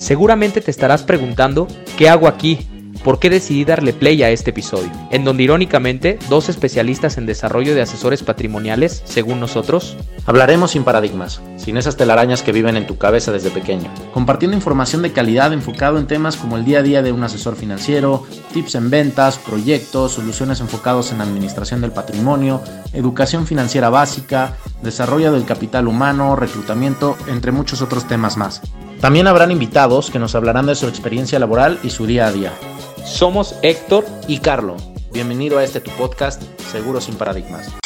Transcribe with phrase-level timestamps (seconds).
[0.00, 1.66] Seguramente te estarás preguntando,
[1.96, 2.68] ¿qué hago aquí?
[3.04, 4.90] ¿Por qué decidí darle play a este episodio?
[5.10, 11.40] En donde irónicamente, dos especialistas en desarrollo de asesores patrimoniales, según nosotros, hablaremos sin paradigmas,
[11.56, 15.98] sin esas telarañas que viven en tu cabeza desde pequeño, compartiendo información de calidad enfocado
[15.98, 20.12] en temas como el día a día de un asesor financiero, tips en ventas, proyectos,
[20.12, 22.60] soluciones enfocados en administración del patrimonio,
[22.92, 28.60] educación financiera básica, desarrollo del capital humano, reclutamiento, entre muchos otros temas más.
[29.00, 32.52] También habrán invitados que nos hablarán de su experiencia laboral y su día a día.
[33.08, 34.76] Somos Héctor Y Carlo,
[35.12, 37.76] bienvenido a este tu podcast, Seguro sin Paradigmas.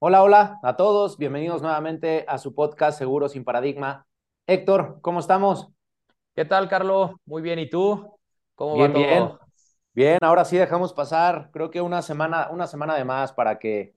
[0.00, 4.06] Hola, hola a todos, bienvenidos nuevamente a su podcast Seguro sin Paradigma.
[4.46, 5.68] Héctor, ¿cómo estamos?
[6.34, 7.12] ¿Qué tal, Carlos?
[7.24, 8.18] Muy bien, ¿y tú?
[8.54, 9.04] ¿Cómo Bien, va todo?
[9.04, 9.30] bien.
[9.92, 13.94] Bien, ahora sí dejamos pasar, creo que una semana, una semana de más para que,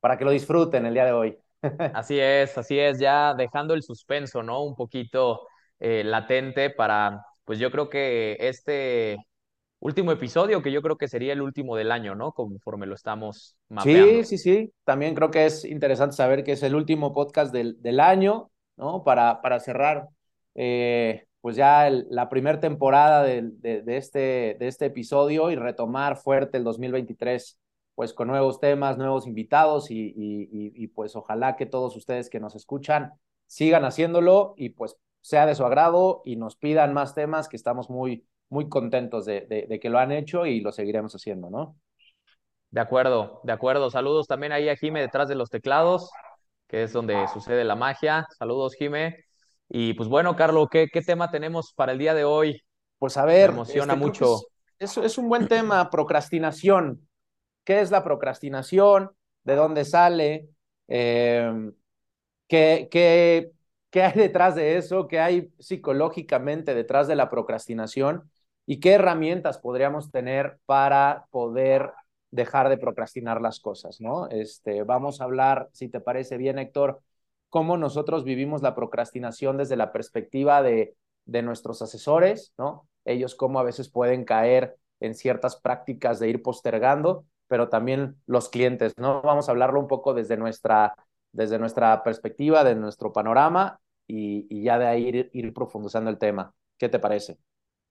[0.00, 1.38] para que lo disfruten el día de hoy.
[1.94, 4.64] Así es, así es, ya dejando el suspenso, ¿no?
[4.64, 5.46] Un poquito
[5.78, 9.18] eh, latente para, pues yo creo que este
[9.80, 12.32] último episodio, que yo creo que sería el último del año, ¿no?
[12.32, 14.22] Conforme lo estamos mapeando.
[14.22, 14.72] Sí, sí, sí.
[14.84, 19.02] También creo que es interesante saber que es el último podcast del, del año, ¿no?
[19.02, 20.08] Para, para cerrar,
[20.54, 26.58] eh, pues ya la primera temporada de, de este, de este episodio y retomar fuerte
[26.58, 27.58] el 2023,
[27.94, 32.54] pues con nuevos temas, nuevos invitados y, y, pues ojalá que todos ustedes que nos
[32.54, 33.12] escuchan
[33.46, 37.88] sigan haciéndolo y pues sea de su agrado y nos pidan más temas que estamos
[37.88, 41.76] muy, muy contentos de, de, de que lo han hecho y lo seguiremos haciendo, ¿no?
[42.70, 43.90] De acuerdo, de acuerdo.
[43.90, 46.10] Saludos también ahí a Jime detrás de los teclados,
[46.68, 48.26] que es donde sucede la magia.
[48.38, 49.24] Saludos, Jime.
[49.68, 52.62] Y pues bueno, Carlos, ¿qué, qué tema tenemos para el día de hoy?
[52.98, 54.36] Pues a Me ver, emociona este, mucho.
[54.78, 57.08] Es, es, es un buen tema, procrastinación.
[57.64, 59.10] ¿Qué es la procrastinación?
[59.44, 60.48] ¿De dónde sale?
[60.88, 61.70] Eh,
[62.48, 63.52] ¿qué, qué,
[63.92, 65.06] qué hay detrás de eso?
[65.06, 68.30] ¿Qué hay psicológicamente detrás de la procrastinación?
[68.66, 71.92] ¿Y qué herramientas podríamos tener para poder
[72.30, 74.28] dejar de procrastinar las cosas, ¿no?
[74.28, 77.02] Este, vamos a hablar, si te parece bien, Héctor,
[77.50, 80.96] cómo nosotros vivimos la procrastinación desde la perspectiva de,
[81.26, 82.88] de nuestros asesores, ¿no?
[83.04, 88.48] Ellos cómo a veces pueden caer en ciertas prácticas de ir postergando, pero también los
[88.48, 89.20] clientes, ¿no?
[89.20, 90.94] Vamos a hablarlo un poco desde nuestra,
[91.32, 93.81] desde nuestra perspectiva, de nuestro panorama
[94.14, 96.52] y, y ya de ahí ir, ir profundizando el tema.
[96.76, 97.38] ¿Qué te parece?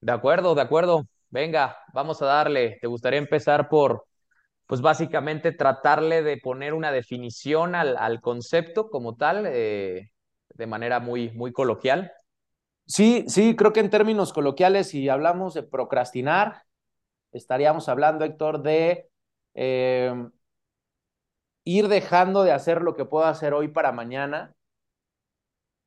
[0.02, 1.08] De acuerdo, de acuerdo.
[1.30, 2.78] Venga, vamos a darle.
[2.80, 4.06] ¿Te gustaría empezar por,
[4.68, 10.12] pues básicamente tratarle de poner una definición al, al concepto como tal, eh,
[10.54, 12.12] de manera muy, muy coloquial?
[12.86, 16.64] Sí, sí, creo que en términos coloquiales, si hablamos de procrastinar,
[17.32, 19.10] estaríamos hablando, Héctor, de
[19.56, 20.14] eh,
[21.64, 24.54] ir dejando de hacer lo que puedo hacer hoy para mañana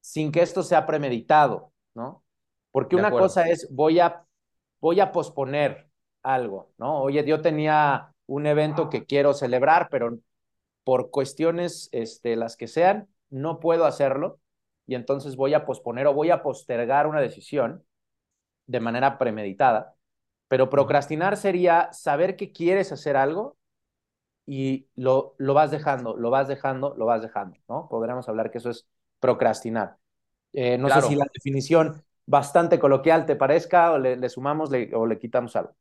[0.04, 2.22] sin que esto sea premeditado, ¿no?
[2.70, 3.16] Porque De una acuerdo.
[3.16, 4.26] cosa es, voy a,
[4.80, 5.88] voy a posponer
[6.22, 7.00] algo, ¿no?
[7.02, 10.18] Oye, yo tenía un evento que quiero celebrar, pero
[10.84, 14.40] por cuestiones, este, las que sean, no puedo hacerlo
[14.86, 17.84] y entonces voy a posponer o voy a postergar una decisión
[18.66, 19.94] de manera premeditada.
[20.48, 23.56] Pero procrastinar sería saber que quieres hacer algo
[24.46, 27.88] y lo, lo vas dejando, lo vas dejando, lo vas dejando, ¿no?
[27.88, 28.86] Podríamos hablar que eso es
[29.24, 29.96] procrastinar.
[30.52, 34.94] Eh, no sé si la definición bastante coloquial te parezca o le, le sumamos le,
[34.94, 35.74] o le quitamos algo.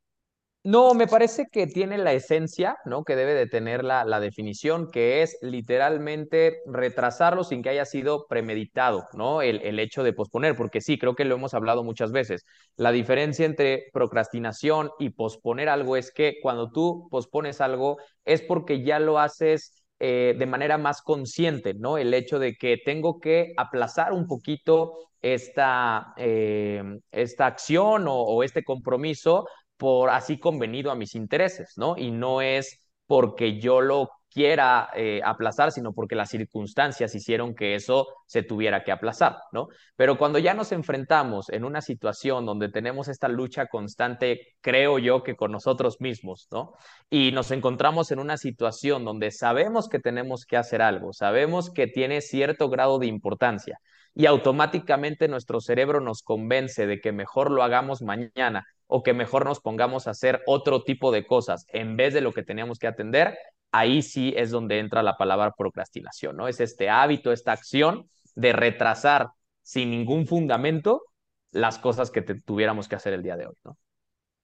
[0.65, 3.03] No, me parece que tiene la esencia, ¿no?
[3.03, 8.27] Que debe de tener la, la definición, que es literalmente retrasarlo sin que haya sido
[8.27, 9.41] premeditado, ¿no?
[9.41, 12.45] El, el hecho de posponer, porque sí, creo que lo hemos hablado muchas veces.
[12.77, 18.83] La diferencia entre procrastinación y posponer algo es que cuando tú pospones algo es porque
[18.83, 21.97] ya lo haces eh, de manera más consciente, ¿no?
[21.97, 28.43] El hecho de que tengo que aplazar un poquito esta, eh, esta acción o, o
[28.43, 29.47] este compromiso
[29.77, 31.95] por así convenido a mis intereses, ¿no?
[31.97, 37.75] Y no es porque yo lo quiera eh, aplazar, sino porque las circunstancias hicieron que
[37.75, 39.67] eso se tuviera que aplazar, ¿no?
[39.95, 45.21] Pero cuando ya nos enfrentamos en una situación donde tenemos esta lucha constante, creo yo
[45.21, 46.73] que con nosotros mismos, ¿no?
[47.09, 51.87] Y nos encontramos en una situación donde sabemos que tenemos que hacer algo, sabemos que
[51.87, 53.79] tiene cierto grado de importancia
[54.15, 59.45] y automáticamente nuestro cerebro nos convence de que mejor lo hagamos mañana o que mejor
[59.45, 62.87] nos pongamos a hacer otro tipo de cosas en vez de lo que teníamos que
[62.87, 63.35] atender,
[63.73, 66.47] ahí sí es donde entra la palabra procrastinación, ¿no?
[66.47, 69.31] Es este hábito, esta acción de retrasar
[69.63, 71.03] sin ningún fundamento
[71.51, 73.77] las cosas que te tuviéramos que hacer el día de hoy, ¿no?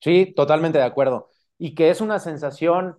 [0.01, 1.29] Sí, totalmente de acuerdo.
[1.59, 2.97] Y que es una sensación,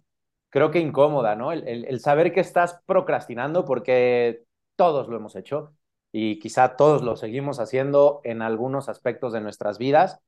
[0.51, 1.51] creo que incómoda, ¿no?
[1.51, 4.45] El, el, saber que estás procrastinando, porque
[4.77, 5.75] todos lo hemos hecho,
[6.13, 10.21] y quizá todos lo seguimos haciendo en algunos aspectos de nuestras vidas.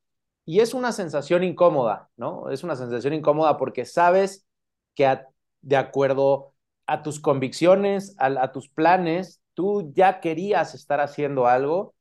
[0.44, 2.50] Y es una sensación incómoda, ¿no?
[2.50, 4.46] Es una sensación incómoda porque sabes
[4.94, 5.06] que
[5.62, 6.52] de acuerdo
[6.86, 11.94] a tus convicciones, a, tus planes, tú ya querías estar haciendo algo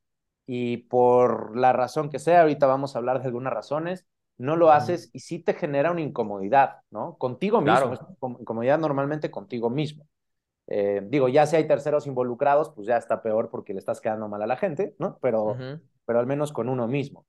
[0.45, 4.05] y por la razón que sea, ahorita vamos a hablar de algunas razones,
[4.37, 7.15] no lo haces y sí te genera una incomodidad, ¿no?
[7.17, 7.93] Contigo mismo,
[8.39, 10.07] incomodidad normalmente contigo mismo.
[10.67, 14.27] Eh, digo, ya si hay terceros involucrados, pues ya está peor porque le estás quedando
[14.27, 15.19] mal a la gente, ¿no?
[15.21, 15.57] Pero,
[16.05, 17.25] pero al menos con uno mismo.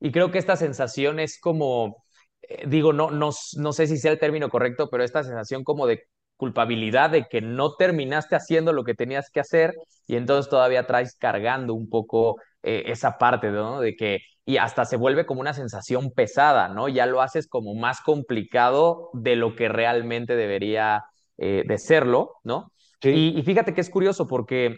[0.00, 2.03] Y creo que esta sensación es como,
[2.48, 5.86] eh, digo, no, no, no sé si sea el término correcto, pero esta sensación como
[5.86, 6.04] de
[6.36, 9.74] culpabilidad de que no terminaste haciendo lo que tenías que hacer
[10.06, 13.80] y entonces todavía traes cargando un poco eh, esa parte, ¿no?
[13.80, 16.88] De que, y hasta se vuelve como una sensación pesada, ¿no?
[16.88, 21.04] Ya lo haces como más complicado de lo que realmente debería
[21.38, 22.72] eh, de serlo, ¿no?
[23.02, 24.76] Y, y, fíjate que es curioso porque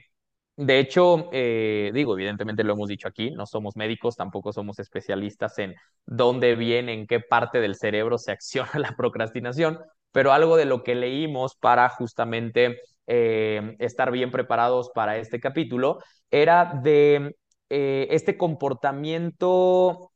[0.57, 5.59] de hecho, eh, digo, evidentemente lo hemos dicho aquí, no somos médicos, tampoco somos especialistas
[5.59, 5.75] en
[6.07, 9.79] dónde viene, en qué parte del cerebro se acciona la procrastinación,
[10.13, 15.99] pero algo de lo que leímos para justamente eh, estar bien preparados para este capítulo
[16.31, 17.37] era de
[17.69, 20.13] eh, este comportamiento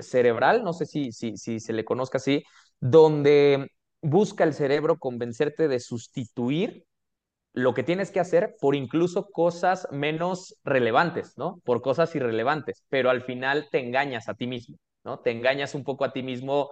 [0.00, 2.42] cerebral, no sé si, si, si se le conozca así,
[2.80, 3.70] donde
[4.00, 6.86] busca el cerebro convencerte de sustituir
[7.58, 11.60] lo que tienes que hacer por incluso cosas menos relevantes, ¿no?
[11.64, 15.18] Por cosas irrelevantes, pero al final te engañas a ti mismo, ¿no?
[15.18, 16.70] Te engañas un poco a ti mismo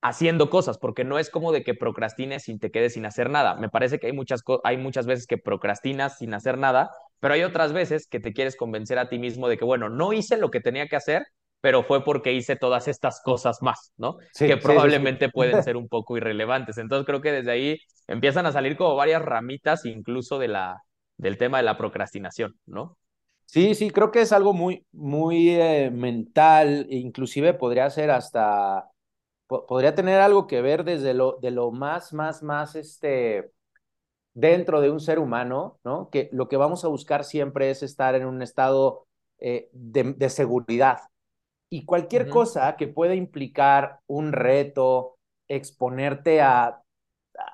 [0.00, 3.56] haciendo cosas, porque no es como de que procrastines y te quedes sin hacer nada.
[3.56, 7.42] Me parece que hay muchas, hay muchas veces que procrastinas sin hacer nada, pero hay
[7.42, 10.52] otras veces que te quieres convencer a ti mismo de que, bueno, no hice lo
[10.52, 11.26] que tenía que hacer,
[11.62, 14.18] pero fue porque hice todas estas cosas más, ¿no?
[14.36, 16.76] que probablemente pueden ser un poco irrelevantes.
[16.76, 17.78] Entonces creo que desde ahí
[18.08, 20.82] empiezan a salir como varias ramitas incluso de la,
[21.16, 22.98] del tema de la procrastinación, ¿no?
[23.46, 28.88] Sí, sí, creo que es algo muy, muy eh, mental, inclusive podría ser hasta,
[29.46, 33.52] podría tener algo que ver desde lo, de lo más, más, más, este,
[34.34, 36.08] dentro de un ser humano, ¿no?
[36.10, 39.06] Que lo que vamos a buscar siempre es estar en un estado
[39.38, 41.00] eh, de, de, seguridad,
[41.72, 45.16] y cualquier cosa que pueda implicar un reto,
[45.48, 46.82] exponerte a,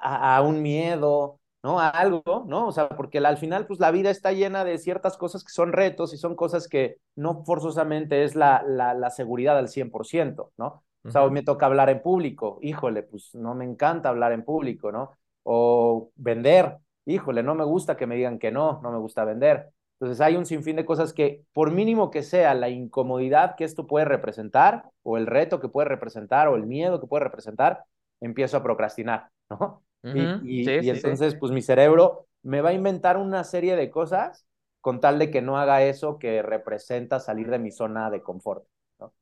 [0.03, 1.79] a, un miedo, ¿no?
[1.79, 2.67] A algo, ¿no?
[2.67, 5.73] O sea, porque al final, pues la vida está llena de ciertas cosas que son
[5.73, 10.83] retos y son cosas que no forzosamente es la, la, la seguridad al 100%, ¿no?
[11.05, 14.45] O sea, hoy me toca hablar en público, híjole, pues no me encanta hablar en
[14.45, 15.13] público, ¿no?
[15.45, 19.71] O vender, híjole, no me gusta que me digan que no, no me gusta vender.
[20.01, 23.87] Entonces hay un sinfín de cosas que, por mínimo que sea la incomodidad que esto
[23.87, 27.85] puede representar, o el reto que puede representar, o el miedo que puede representar,
[28.21, 29.83] empiezo a procrastinar, ¿no?
[30.05, 34.47] y, entonces, pues mi cerebro me va a inventar una serie de cosas
[34.81, 38.65] con tal de que no haga eso que representa salir de mi zona de confort.
[39.01, 39.13] ¿no?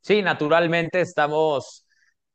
[0.00, 1.86] Sí, naturalmente estamos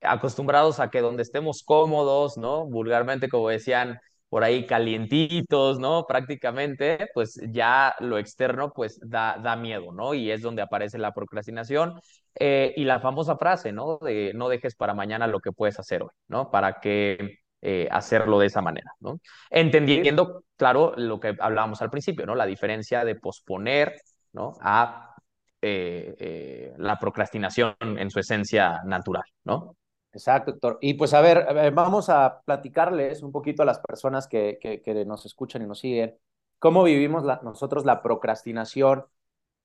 [0.02, 2.66] acostumbrados a que donde estemos cómodos, ¿no?
[2.66, 6.06] Vulgarmente, como decían, por ahí calientitos, ¿no?
[6.08, 10.14] Prácticamente, pues ya lo externo pues da, da miedo, ¿no?
[10.14, 12.00] Y es donde aparece la procrastinación
[12.36, 13.98] eh, y la famosa frase, ¿no?
[14.00, 16.52] De no dejes para mañana lo que puedes hacer hoy, ¿no?
[16.52, 19.20] Para que eh, hacerlo de esa manera, ¿no?
[19.50, 22.36] Entendiendo, claro, lo que hablábamos al principio, ¿no?
[22.36, 23.96] La diferencia de posponer,
[24.34, 24.54] ¿no?
[24.62, 25.16] A
[25.62, 29.76] eh, la procrastinación en su esencia natural, ¿no?
[30.18, 30.80] Exacto, doctor.
[30.82, 35.28] Y pues a ver, vamos a platicarles un poquito a las personas que, que, nos
[35.28, 36.18] escuchan y nos siguen,
[36.58, 39.06] cómo vivimos nosotros la procrastinación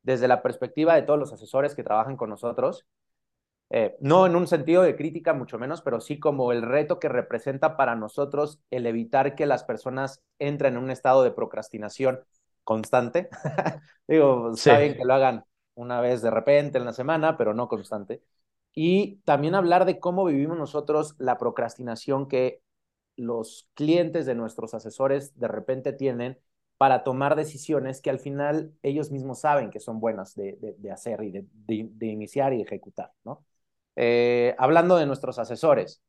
[0.02, 2.84] desde la perspectiva de todos los asesores que trabajan con nosotros.
[3.70, 7.08] Eh, no en un sentido de crítica, mucho menos, pero sí como el reto que
[7.08, 12.20] representa para nosotros el evitar que las personas entren en un estado de procrastinación
[12.62, 13.30] constante.
[14.06, 15.44] Digo, saben que lo hagan
[15.76, 18.20] una vez de repente en la semana, pero no constante
[18.74, 22.62] y también hablar de cómo vivimos nosotros la procrastinación que
[23.16, 26.38] los clientes de nuestros asesores de repente tienen
[26.78, 31.30] para tomar decisiones que al final ellos mismos saben que son buenas de, hacer y
[31.30, 33.44] de, iniciar y ejecutar, ¿no?
[33.94, 36.02] Eh, hablando de nuestros asesores,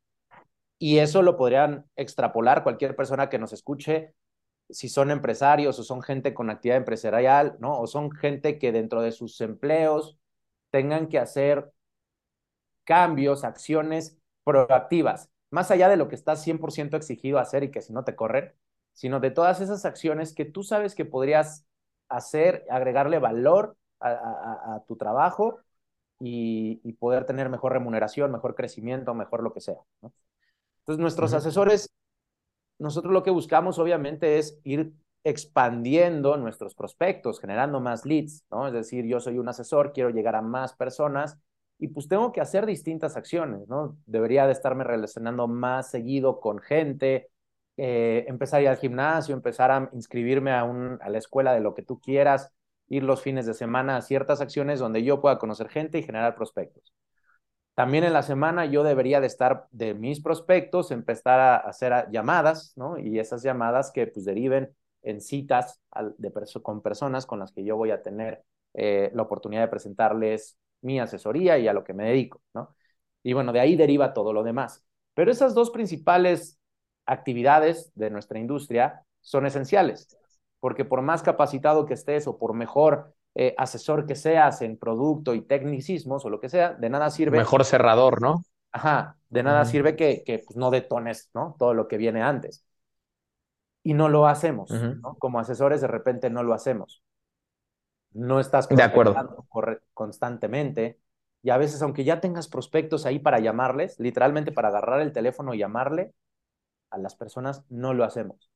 [0.80, 4.16] y eso lo podrían extrapolar cualquier persona que nos escuche,
[4.70, 7.80] si son empresarios o son gente con actividad empresarial, ¿no?
[7.80, 10.18] O son gente que dentro de sus empleos
[10.72, 11.72] tengan que hacer
[12.84, 17.82] cambios, acciones proactivas, más allá de lo que estás 100% exigido a hacer y que
[17.82, 18.54] si no te corren,
[18.94, 21.66] sino de todas esas acciones que tú sabes que podrías
[22.10, 25.60] hacer, agregarle valor a, tu trabajo
[26.20, 29.78] y, poder tener mejor remuneración, mejor crecimiento, mejor lo que sea.
[30.02, 31.90] Entonces, nuestros asesores,
[32.80, 38.68] nosotros lo que buscamos obviamente es ir expandiendo nuestros prospectos, generando más leads, ¿no?
[38.68, 41.40] Es decir, yo soy un asesor, quiero llegar a más personas
[41.80, 43.98] y pues tengo que hacer distintas acciones, ¿no?
[44.06, 47.30] Debería de estarme relacionando más seguido con gente,
[47.78, 51.82] eh, empezar al gimnasio, empezar a inscribirme a, un, a la escuela de lo que
[51.82, 52.52] tú quieras,
[52.88, 56.36] ir los fines de semana a ciertas acciones donde yo pueda conocer gente y generar
[56.36, 56.94] prospectos.
[57.76, 62.74] También en la semana yo debería de estar de mis prospectos, empezar a hacer llamadas,
[62.76, 63.00] ¿no?
[63.00, 65.82] Y esas llamadas que pues deriven en citas
[66.18, 68.44] de con personas con las que yo voy a tener
[68.76, 72.76] eh, la oportunidad de presentarles mi asesoría y a lo que me dedico, ¿no?
[73.24, 74.86] Y bueno, de ahí deriva todo lo demás.
[75.14, 76.60] Pero esas dos principales
[77.06, 80.18] actividades de nuestra industria son esenciales,
[80.60, 85.34] porque por más capacitado que estés o por mejor eh, asesor que seas en producto
[85.34, 87.38] y tecnicismos o lo que sea, de nada sirve.
[87.38, 88.44] Mejor cerrador, ¿no?
[88.72, 91.56] Ajá, de nada sirve que, que pues, no detones, ¿no?
[91.60, 92.66] Todo lo que viene antes.
[93.84, 95.16] Y no lo hacemos, ¿no?
[95.20, 97.03] Como asesores de repente no lo hacemos.
[98.14, 99.16] No estás de acuerdo
[99.94, 101.00] constantemente.
[101.42, 105.54] Y a veces, aunque ya tengas prospectos ahí para llamarles, literalmente para agarrar el teléfono
[105.54, 106.14] y llamarle,
[106.90, 108.50] a las personas no lo hacemos.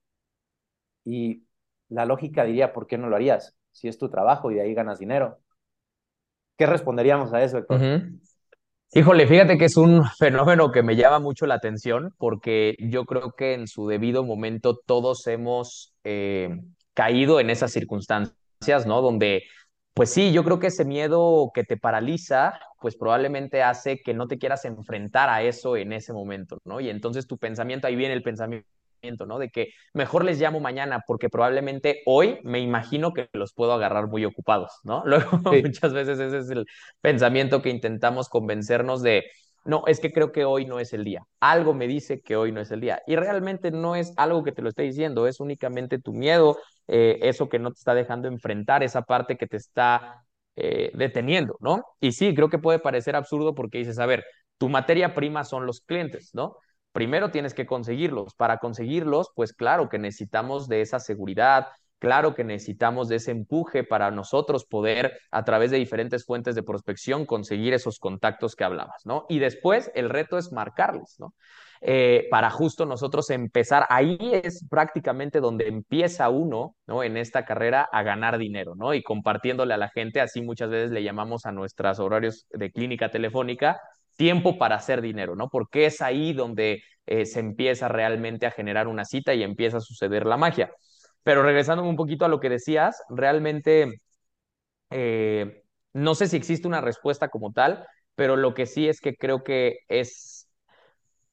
[1.03, 1.43] Y
[1.89, 3.57] la lógica diría, ¿por qué no lo harías?
[3.71, 5.39] Si es tu trabajo y de ahí ganas dinero.
[6.57, 7.81] ¿Qué responderíamos a eso, Héctor?
[8.93, 13.33] Híjole, fíjate que es un fenómeno que me llama mucho la atención porque yo creo
[13.33, 16.61] que en su debido momento todos hemos eh,
[16.93, 18.35] caído en esas circunstancias,
[18.85, 19.01] ¿no?
[19.01, 19.43] Donde,
[19.93, 24.27] pues sí, yo creo que ese miedo que te paraliza, pues probablemente hace que no
[24.27, 26.79] te quieras enfrentar a eso en ese momento, ¿no?
[26.79, 28.65] Y entonces tu pensamiento, ahí viene el pensamiento
[29.27, 29.39] ¿no?
[29.39, 34.07] De que mejor les llamo mañana porque probablemente hoy me imagino que los puedo agarrar
[34.07, 35.03] muy ocupados, ¿no?
[35.05, 36.65] Luego muchas veces ese es el
[37.01, 39.25] pensamiento que intentamos convencernos de,
[39.65, 41.23] no, es que creo que hoy no es el día.
[41.39, 43.01] Algo me dice que hoy no es el día.
[43.05, 46.57] Y realmente no es algo que te lo esté diciendo, es únicamente tu miedo,
[46.88, 50.25] eh, eso que no te está dejando enfrentar, esa parte que te está
[50.56, 51.84] eh, deteniendo, ¿no?
[52.00, 54.25] Y sí, creo que puede parecer absurdo porque dices, a ver,
[54.58, 56.58] tu materia prima son los clientes, ¿no?
[56.98, 58.34] primero tienes que conseguirlos.
[58.34, 61.67] Para conseguirlos, pues claro que necesitamos de esa seguridad,
[62.00, 66.63] claro que necesitamos de ese empuje para nosotros poder a través de diferentes fuentes de
[66.63, 69.27] prospección conseguir esos contactos que hablabas, ¿no?
[69.29, 71.36] Y después el reto es marcarles, ¿no?
[71.81, 77.03] Eh, para justo nosotros empezar, ahí es prácticamente donde empieza uno, ¿no?
[77.03, 78.93] En esta carrera a ganar dinero, ¿no?
[78.93, 83.10] Y compartiéndole a la gente, así muchas veces le llamamos a nuestros horarios de clínica
[83.12, 83.79] telefónica,
[84.17, 85.50] tiempo para hacer dinero, ¿no?
[85.50, 89.81] Porque es ahí donde eh, se empieza realmente a generar una cita y empieza a
[89.81, 90.72] suceder la magia.
[91.24, 94.01] Pero regresando un poquito a lo que decías, realmente
[94.89, 99.15] eh, no sé si existe una respuesta como tal, pero lo que sí es que
[99.15, 100.37] creo que es,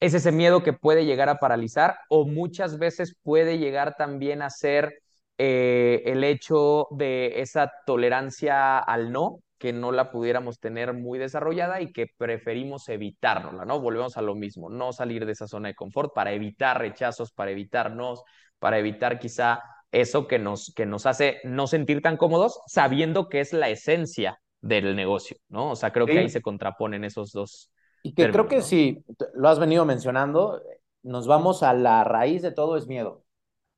[0.00, 4.50] es ese miedo que puede llegar a paralizar o muchas veces puede llegar también a
[4.50, 5.00] ser
[5.38, 11.80] eh, el hecho de esa tolerancia al no, que no la pudiéramos tener muy desarrollada
[11.80, 13.80] y que preferimos evitárnosla, ¿no?
[13.80, 17.50] Volvemos a lo mismo, no salir de esa zona de confort para evitar rechazos, para
[17.50, 18.22] evitarnos,
[18.58, 19.60] para evitar quizá
[19.90, 24.38] eso que nos, que nos hace no sentir tan cómodos, sabiendo que es la esencia
[24.60, 25.70] del negocio, ¿no?
[25.70, 27.70] O sea, creo que ahí se contraponen esos dos.
[28.06, 30.60] Y que creo que si lo has venido mencionando,
[31.02, 33.24] nos vamos a la raíz de todo es miedo.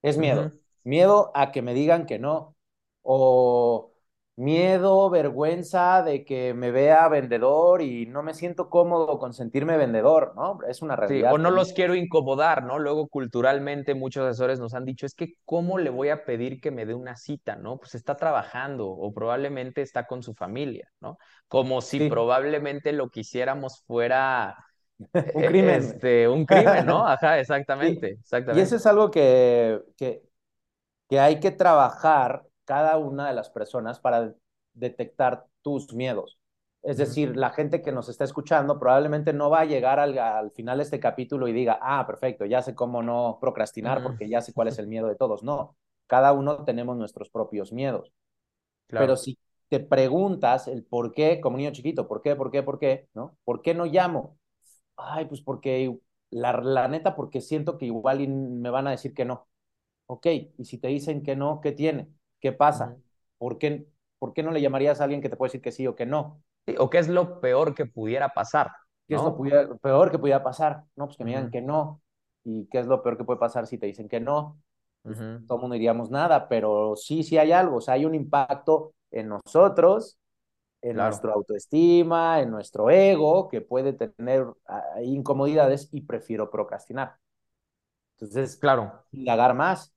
[0.02, 0.50] Es miedo.
[0.83, 2.56] Miedo a que me digan que no.
[3.02, 3.92] O
[4.36, 10.34] miedo, vergüenza de que me vea vendedor y no me siento cómodo con sentirme vendedor,
[10.36, 10.58] ¿no?
[10.68, 11.30] Es una realidad.
[11.30, 12.78] Sí, o no los quiero incomodar, ¿no?
[12.78, 16.70] Luego culturalmente muchos asesores nos han dicho, es que ¿cómo le voy a pedir que
[16.70, 17.78] me dé una cita, ¿no?
[17.78, 21.16] Pues está trabajando o probablemente está con su familia, ¿no?
[21.48, 24.56] Como si probablemente lo quisiéramos fuera...
[25.34, 25.74] un crimen.
[25.76, 27.06] Este, un crimen, ¿no?
[27.08, 28.60] Ajá, exactamente, exactamente.
[28.60, 30.22] Y eso es algo que, que,
[31.08, 34.35] que hay que trabajar cada una de las personas para
[34.75, 36.38] detectar tus miedos.
[36.82, 40.78] Es decir, la gente que nos está escuchando probablemente no va a llegar al, final
[40.78, 44.52] de este capítulo y diga, ah, perfecto, ya sé cómo no procrastinar porque ya sé
[44.52, 45.42] cuál es el miedo de todos.
[45.42, 48.12] No, cada uno tenemos nuestros propios miedos.
[48.87, 49.37] Pero si
[49.68, 53.08] te preguntas el por qué, como niño chiquito, ¿por qué, por qué, por qué?
[53.14, 53.37] ¿No?
[53.44, 54.38] ¿Por qué no llamo?
[54.96, 55.99] Ay, pues porque,
[56.30, 59.49] la, la neta, porque siento que igual me van a decir que no.
[60.06, 62.08] Ok, y si te dicen que no, ¿qué tiene?
[62.40, 62.96] ¿Qué pasa?
[63.38, 63.86] ¿Por qué,
[64.18, 66.06] ¿Por qué no le llamarías a alguien que te puede decir que sí o que
[66.06, 66.42] no?
[66.78, 68.72] o qué es lo peor que pudiera pasar.
[69.06, 69.36] ¿Qué es lo
[69.80, 70.82] peor que pudiera pasar?
[70.96, 72.02] No, pues que me digan que no.
[72.42, 74.60] ¿Y qué es lo peor que puede pasar si te dicen que no?
[75.02, 77.76] Pues todo mundo diríamos nada, pero sí, sí hay algo.
[77.76, 80.18] O sea, hay un impacto en nosotros,
[80.82, 87.14] en nuestra autoestima, en nuestro ego, que puede tener ah, incomodidades y prefiero procrastinar.
[88.18, 89.04] Entonces, claro.
[89.12, 89.94] indagar más,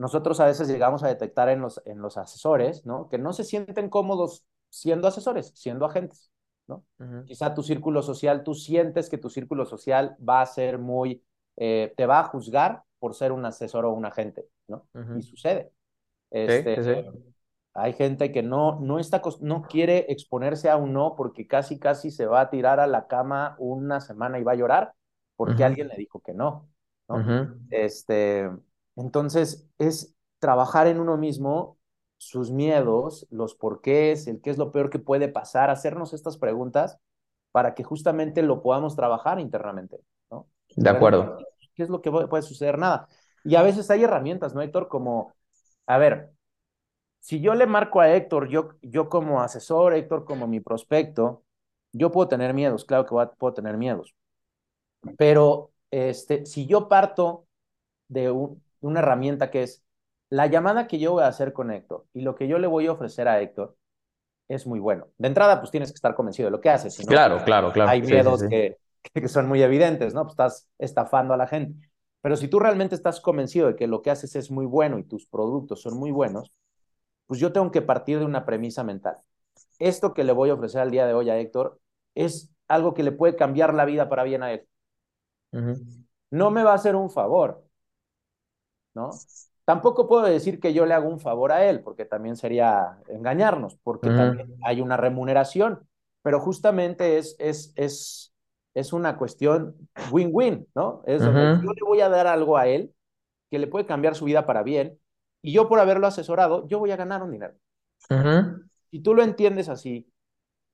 [0.00, 3.10] nosotros a veces llegamos a detectar en los, en los asesores, ¿no?
[3.10, 6.32] Que no se sienten cómodos siendo asesores, siendo agentes,
[6.66, 6.84] ¿no?
[7.26, 11.22] Quizá tu círculo social, tú sientes que tu círculo social va a ser muy,
[11.56, 14.88] eh, te va a juzgar por ser un asesor o un agente, ¿no?
[15.18, 15.70] Y sucede.
[16.30, 17.04] Este,
[17.74, 22.10] Hay gente que no, no, está, no quiere exponerse a un no porque casi, casi
[22.10, 24.94] se va a tirar a la cama una semana y va a llorar
[25.36, 26.70] porque alguien le dijo que no,
[27.06, 27.18] ¿no?
[27.68, 28.48] Este,
[29.00, 31.78] entonces, es trabajar en uno mismo
[32.16, 36.98] sus miedos, los porqués, el qué es lo peor que puede pasar, hacernos estas preguntas
[37.50, 40.46] para que justamente lo podamos trabajar internamente, ¿no?
[40.76, 41.38] De acuerdo.
[41.74, 42.78] ¿Qué es lo que puede suceder?
[42.78, 43.08] Nada.
[43.42, 44.88] Y a veces hay herramientas, ¿no, Héctor?
[44.88, 45.32] Como,
[45.86, 46.30] a ver,
[47.20, 51.42] si yo le marco a Héctor, yo, yo como asesor, Héctor como mi prospecto,
[51.92, 54.14] yo puedo tener miedos, claro que puedo tener miedos.
[55.16, 57.46] Pero este, si yo parto
[58.08, 58.30] de
[58.80, 59.84] una herramienta que es
[60.28, 62.86] la llamada que yo voy a hacer con Héctor y lo que yo le voy
[62.86, 63.76] a ofrecer a Héctor
[64.48, 65.08] es muy bueno.
[65.18, 66.96] De entrada, pues tienes que estar convencido de lo que haces.
[67.06, 67.90] claro, claro, claro.
[67.90, 68.78] Hay miedos Que,
[69.14, 70.22] que, son muy evidentes, ¿no?
[70.22, 71.90] Pues estás estafando a la gente.
[72.20, 75.04] Pero si tú realmente estás convencido de que lo que haces es muy bueno y
[75.04, 76.52] tus productos son muy buenos,
[77.26, 79.18] pues yo tengo que partir de una premisa mental.
[79.78, 81.80] Esto que le voy a ofrecer al día de hoy a Héctor
[82.14, 84.66] es algo que le puede cambiar la vida para bien a él.
[86.30, 87.64] No me va a hacer un favor,
[88.94, 89.10] ¿no?
[89.64, 93.76] Tampoco puedo decir que yo le hago un favor a él, porque también sería engañarnos,
[93.82, 95.86] porque también hay una remuneración,
[96.22, 98.34] pero justamente es, es, es,
[98.74, 99.76] es una cuestión
[100.10, 101.02] win-win, ¿no?
[101.06, 102.92] Es yo le voy a dar algo a él
[103.50, 104.98] que le puede cambiar su vida para bien,
[105.42, 107.54] y yo por haberlo asesorado, yo voy a ganar un dinero.
[108.90, 110.10] Si tú lo entiendes así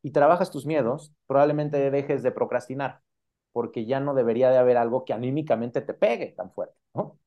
[0.03, 3.01] y trabajas tus miedos, probablemente dejes de procrastinar
[3.57, 7.19] porque ya no debería de haber algo que anímicamente te pegue tan fuerte, ¿no?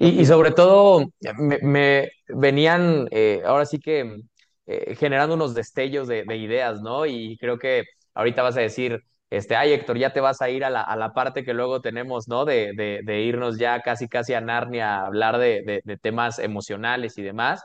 [0.00, 1.04] y, sobre todo,
[1.38, 4.20] me, venían, eh, ahora sí que,
[4.66, 7.06] eh, generando unos destellos de, ideas, ¿no?
[7.06, 7.84] Y creo que
[8.14, 10.96] ahorita vas a decir, este, ay, Héctor, ya te vas a ir a la, a
[10.96, 12.44] la parte que luego tenemos, ¿no?
[12.44, 17.16] De, de, de, irnos ya casi, casi a Narnia a hablar de, de temas emocionales
[17.16, 17.62] y demás.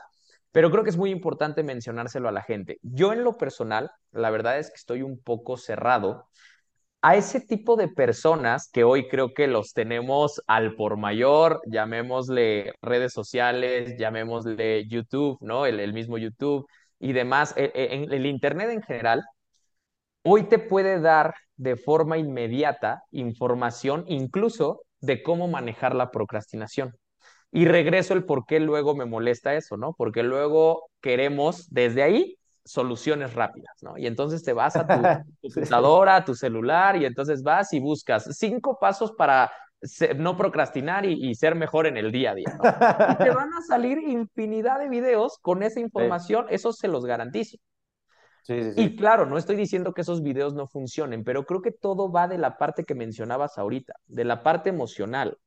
[0.52, 2.78] Pero creo que es muy importante mencionárselo a la gente.
[2.82, 6.28] Yo en lo personal, la verdad es que estoy un poco cerrado
[7.02, 12.74] a ese tipo de personas que hoy creo que los tenemos al por mayor, llamémosle
[12.82, 15.66] redes sociales, llamémosle YouTube, ¿no?
[15.66, 16.66] El, mismo YouTube
[16.98, 19.22] y demás, e, e, el Internet en general,
[20.22, 26.94] hoy te puede dar de forma inmediata información incluso de cómo manejar la procrastinación.
[27.52, 29.94] Y regreso el por qué luego me molesta eso, ¿no?
[29.94, 32.36] Porque luego queremos desde ahí
[32.70, 33.98] soluciones rápidas, ¿no?
[33.98, 35.02] Y entonces te vas a tu,
[35.42, 39.50] computadora, a tu celular, y entonces vas y buscas cinco pasos para
[40.16, 43.12] no procrastinar y, ser mejor en el día a día, ¿no?
[43.12, 47.56] Y te van a salir infinidad de videos con esa información, eso se los garantizo.
[48.42, 51.72] Sí, sí, y claro, no estoy diciendo que esos videos no funcionen, pero creo que
[51.72, 55.38] todo va de la parte que mencionabas ahorita, de la parte emocional.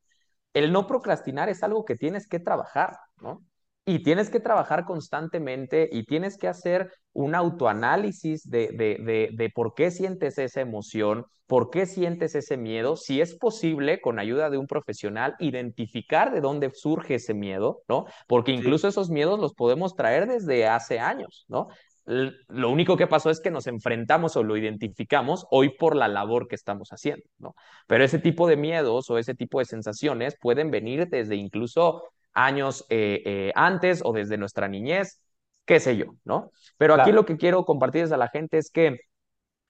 [0.53, 3.43] El no procrastinar es algo que tienes que trabajar, ¿no?
[3.86, 9.74] Y tienes que trabajar constantemente y tienes que hacer un autoanálisis de, de, de, por
[9.74, 14.58] qué sientes esa emoción, por qué sientes ese miedo, si es posible, con ayuda de
[14.58, 18.06] un profesional, identificar de dónde surge ese miedo, ¿no?
[18.28, 21.67] Porque incluso esos miedos los podemos traer desde hace años, ¿no?
[22.06, 26.48] Lo único que pasó es que nos enfrentamos o lo identificamos hoy por la labor
[26.48, 27.56] que estamos haciendo, ¿no?
[27.88, 32.86] Pero ese tipo de miedos o ese tipo de sensaciones pueden venir desde incluso años
[32.89, 35.22] eh, eh, antes o desde nuestra niñez,
[35.65, 36.52] qué sé yo, ¿no?
[36.78, 39.00] Pero aquí lo que quiero compartirles a la gente es que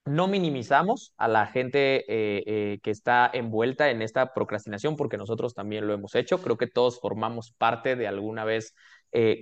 [0.06, 5.86] no minimizamos a la gente eh, que está envuelta en esta procrastinación porque nosotros también
[5.86, 6.42] lo hemos hecho.
[6.42, 8.74] Creo que todos formamos parte de alguna vez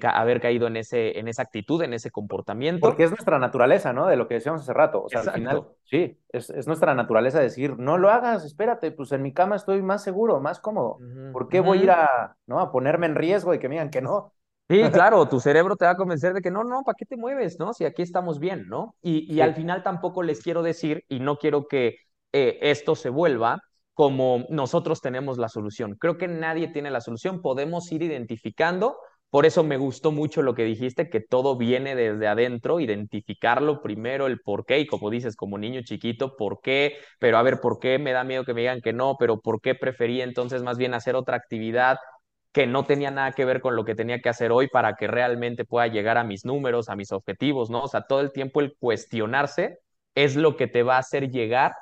[0.03, 2.87] haber caído en, ese, en esa actitud, en ese comportamiento.
[2.87, 4.07] Porque es nuestra naturaleza, ¿no?
[4.07, 5.03] De lo que decíamos hace rato.
[5.05, 9.13] O sea, al final, sí, es, es, nuestra naturaleza decir, no lo hagas, espérate, pues
[9.13, 10.99] en mi cama estoy más seguro, más cómodo.
[11.33, 12.61] ¿Por qué voy a ir a, ¿no?
[12.61, 14.33] a ponerme en riesgo de que me digan que no?
[14.69, 17.17] Sí, claro, tu cerebro te va a convencer de que no, no, ¿para qué te
[17.17, 17.73] mueves, no?
[17.73, 18.95] Si aquí estamos bien, ¿no?
[19.01, 21.97] Y, y al final tampoco les quiero decir, y no quiero que
[22.33, 23.61] eh, esto se vuelva
[23.95, 25.97] como nosotros tenemos la solución.
[25.99, 28.97] Creo que nadie tiene la solución, podemos ir identificando
[29.33, 34.27] por eso me gustó mucho lo que dijiste, que todo viene desde adentro, identificarlo primero,
[34.27, 37.79] el por qué, y como dices, como niño chiquito, por qué, pero a ver, ¿por
[37.79, 39.17] qué me da miedo que me digan que no?
[39.19, 41.97] Pero ¿por qué preferí entonces más bien hacer otra actividad
[42.53, 45.07] que no tenía nada que ver con lo que tenía que hacer hoy para que
[45.07, 47.85] realmente pueda llegar a mis números, a mis objetivos, ¿no?
[47.85, 49.79] O sea, todo el tiempo el cuestionarse
[50.15, 51.73] es lo que te va a hacer llegar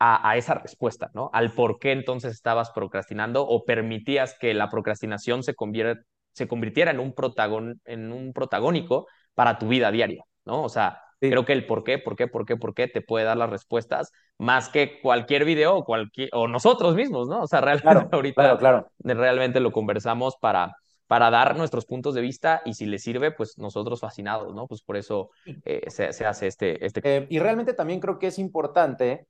[0.00, 1.30] a, esa respuesta, ¿no?
[1.32, 6.04] Al por qué entonces estabas procrastinando o permitías que la procrastinación se, convier
[6.36, 10.62] se convirtiera en un, protagon, en un protagónico para tu vida diaria, ¿no?
[10.62, 13.24] O sea, creo que el por qué, por qué, por qué, por qué te puede
[13.24, 17.40] dar las respuestas más que cualquier video o, cualquier, o nosotros mismos, ¿no?
[17.40, 22.60] O sea, realmente ahorita claro, realmente lo conversamos para, para dar nuestros puntos de vista
[22.66, 24.66] y si les sirve, pues nosotros fascinados, ¿no?
[24.66, 25.30] Pues por eso
[25.64, 26.84] eh, se, se, hace este...
[26.84, 27.00] este...
[27.02, 29.26] Eh, y realmente también creo que es importante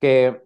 [0.00, 0.45] que,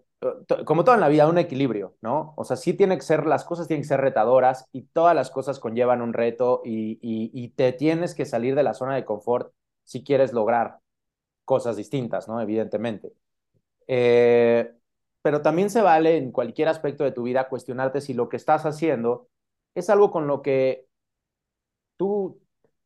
[0.67, 2.35] como todo en la vida, un equilibrio, ¿no?
[2.37, 5.31] O sea, sí tiene que ser, las cosas tienen que ser retadoras y todas las
[5.31, 9.53] cosas conllevan un reto y, te tienes que salir de la zona de confort
[9.85, 10.79] si quieres lograr
[11.45, 12.41] cosas distintas, ¿no?
[12.41, 13.13] Evidentemente.
[13.87, 14.73] Eh,
[15.23, 18.67] pero también se vale en cualquier aspecto de tu vida cuestionarte si lo que estás
[18.67, 19.29] haciendo
[19.75, 20.87] es algo con lo que
[21.97, 22.41] tú,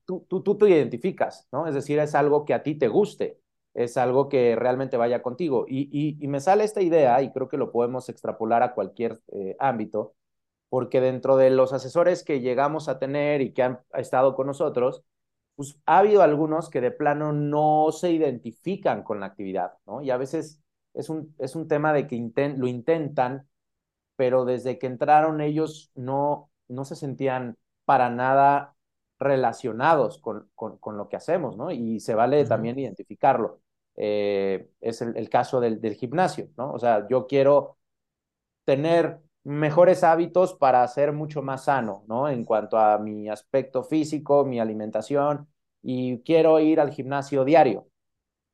[0.04, 1.66] tú, tú, tú te identificas, ¿no?
[1.66, 3.40] Es decir, es algo que a ti te guste,
[3.74, 5.66] es algo que realmente vaya contigo.
[5.68, 5.88] Y,
[6.20, 10.14] y, me sale esta idea, y creo que lo podemos extrapolar a cualquier eh, ámbito,
[10.68, 15.04] porque dentro de los asesores que llegamos a tener y que han estado con nosotros,
[15.56, 20.02] pues ha habido algunos que de plano no se identifican con la actividad, ¿no?
[20.02, 20.60] Y a veces
[20.94, 22.16] es un, es un tema de que
[22.56, 23.48] lo intentan,
[24.16, 28.76] pero desde que entraron ellos no, no se sentían para nada
[29.18, 31.70] relacionados con, con, con lo que hacemos, ¿no?
[31.70, 33.60] Y se vale también identificarlo.
[33.96, 36.72] Eh, es el, el caso del, del, gimnasio, ¿no?
[36.72, 37.78] O sea, yo quiero
[38.64, 42.28] tener mejores hábitos para ser mucho más sano, ¿no?
[42.28, 45.48] En cuanto a mi aspecto físico, mi alimentación,
[45.82, 47.86] y quiero ir al gimnasio diario.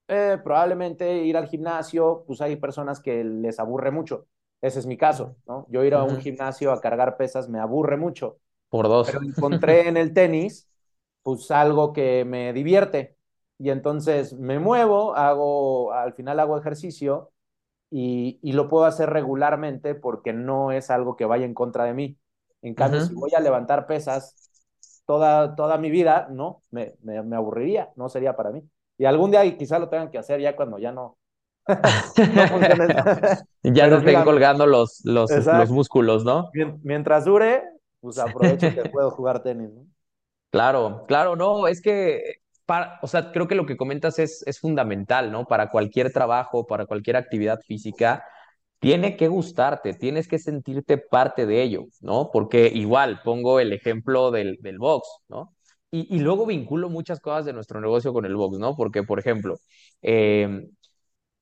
[0.09, 4.27] Eh, probablemente ir al gimnasio, pues hay personas que les aburre mucho.
[4.61, 5.67] Ese es mi caso, ¿no?
[5.71, 8.39] Yo ir a un gimnasio a cargar pesas me aburre mucho.
[8.69, 9.07] Por dos.
[9.07, 10.69] Pero encontré en el tenis,
[11.23, 13.17] pues algo que me divierte.
[13.63, 17.31] Y entonces me muevo, hago, al final hago ejercicio
[17.91, 21.93] y, y, lo puedo hacer regularmente porque no es algo que vaya en contra de
[21.93, 22.17] mí.
[22.63, 24.51] En cambio, si voy a levantar pesas
[25.05, 28.63] toda, toda mi vida, no, me, me, me, aburriría, no sería para mí.
[28.97, 31.19] Y algún día quizá lo tengan que hacer ya cuando ya no.
[31.67, 31.75] no
[33.75, 36.51] ya no estén colgando los, los, los, músculos, ¿no?
[36.83, 37.63] Mientras dure,
[38.01, 39.85] pues aprovecho que puedo jugar tenis, ¿no?
[40.51, 42.41] Claro, claro, no, es que
[43.03, 45.47] o sea, creo que lo que comentas es, es fundamental, ¿no?
[45.47, 48.25] Para cualquier trabajo, para cualquier actividad física,
[48.79, 52.31] tiene que gustarte, tienes que sentirte parte de ello, ¿no?
[52.33, 55.55] Porque igual, pongo el ejemplo del, del box, ¿no?
[55.91, 58.77] Y, y, luego vinculo muchas cosas de nuestro negocio con el box, ¿no?
[58.77, 59.57] Porque, por ejemplo,
[60.03, 60.69] eh,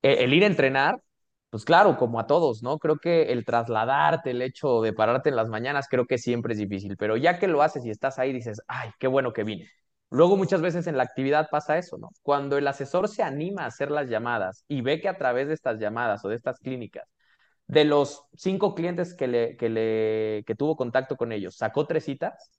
[0.02, 1.02] el ir a entrenar,
[1.50, 2.78] pues claro, como a todos, ¿no?
[2.78, 6.58] Creo que el trasladarte, el hecho de pararte en las mañanas, creo que siempre es
[6.58, 9.68] difícil, pero ya que lo haces y estás ahí, dices, ay, qué bueno que vine.
[10.10, 12.10] Luego muchas veces en la actividad pasa eso, ¿no?
[12.22, 15.54] Cuando el asesor se anima a hacer las llamadas y ve que a través de
[15.54, 17.04] estas llamadas o de estas clínicas,
[17.66, 22.04] de los cinco clientes que, le, que, le, que tuvo contacto con ellos, sacó tres
[22.04, 22.50] citas,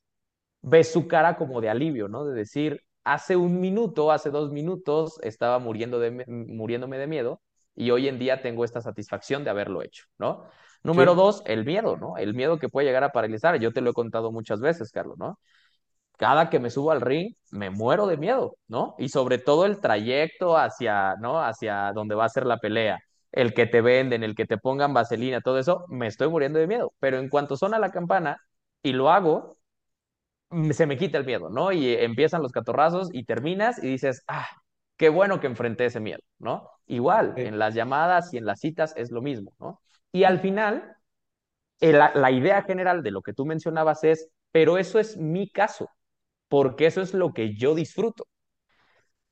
[0.62, 2.26] ve su cara como de alivio, ¿no?
[2.26, 7.42] De decir, hace un minuto, hace dos minutos estaba muriendo de, muriéndome de miedo
[7.76, 10.46] y hoy en día tengo esta satisfacción de haberlo hecho, ¿no?
[10.84, 11.18] Número sí.
[11.18, 12.18] dos, el miedo, ¿no?
[12.18, 13.60] El miedo que puede llegar a paralizar.
[13.60, 15.40] Yo te lo he contado muchas veces, Carlos, ¿no?
[16.19, 18.93] Cada que me subo al ring me muero de miedo, ¿no?
[18.99, 21.41] Y sobre todo el trayecto hacia, ¿no?
[21.41, 22.99] Hacia donde va a ser la pelea,
[23.32, 26.67] el que te venden, el que te pongan vaselina, todo eso, me estoy muriendo de
[26.67, 26.93] miedo.
[26.99, 28.38] Pero en cuanto suena la campana
[28.84, 29.55] y lo hago,
[30.73, 31.71] se me quita el miedo, ¿no?
[31.71, 34.47] Y empiezan los catorrazos y terminas y dices, ah,
[34.97, 36.69] qué bueno que enfrenté ese miedo, ¿no?
[36.88, 37.43] Igual, sí.
[37.43, 39.79] en las llamadas y en las citas es lo mismo, ¿no?
[40.12, 40.97] Y al final,
[41.79, 45.89] la, la idea general de lo que tú mencionabas es, pero eso es mi caso,
[46.50, 48.26] porque eso es lo que yo disfruto.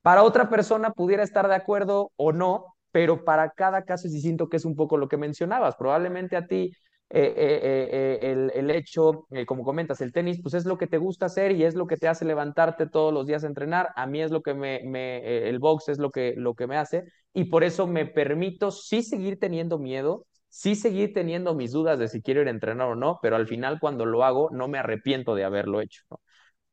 [0.01, 4.47] Para otra persona pudiera estar de acuerdo o no, pero para cada caso es distinto,
[4.49, 5.75] que es un poco lo que mencionabas.
[5.75, 6.71] Probablemente a ti
[7.09, 10.97] eh, eh, eh, el, el, hecho, como comentas, el tenis, pues es lo que te
[10.97, 13.89] gusta hacer y es lo que te hace levantarte todos los días a entrenar.
[13.95, 16.77] A mí es lo que me, me el box es lo que, lo que me
[16.77, 17.03] hace
[17.33, 22.07] y por eso me permito sí seguir teniendo miedo, sí seguir teniendo mis dudas de
[22.07, 24.77] si quiero ir a entrenar o no, pero al final cuando lo hago no me
[24.77, 26.03] arrepiento de haberlo hecho.
[26.09, 26.19] ¿no?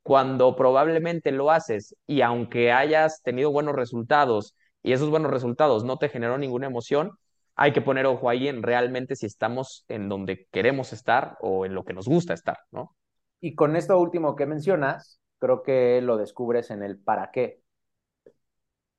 [0.05, 5.97] Cuando probablemente lo haces y aunque hayas tenido buenos resultados y esos buenos resultados no
[5.97, 7.13] te generó ninguna emoción,
[7.57, 11.75] hay que poner ojo ahí en realmente si estamos en donde queremos estar o en
[11.75, 12.95] lo que nos gusta estar, ¿no?
[13.41, 17.63] Y con esto último que mencionas, creo que lo descubres en el para qué.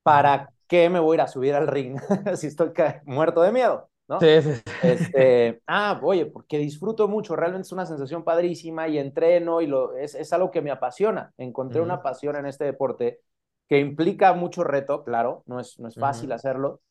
[0.02, 2.00] ¿Para qué me voy a ir a subir al ring
[2.36, 2.72] si estoy
[3.06, 3.92] muerto de miedo?
[4.08, 4.20] ¿No?
[4.20, 4.62] Sí, sí.
[4.84, 9.96] Este, ah, oye, porque disfruto mucho, realmente es una sensación padrísima y entreno y lo,
[9.96, 11.34] es, es algo que me apasiona.
[11.38, 11.88] Encontré uh -huh.
[11.88, 13.22] una pasión en este deporte
[13.68, 16.36] que implica mucho reto, claro, no es, no es fácil uh -huh.
[16.36, 16.82] hacerlo,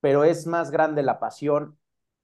[0.00, 1.76] pero es más grande la pasión,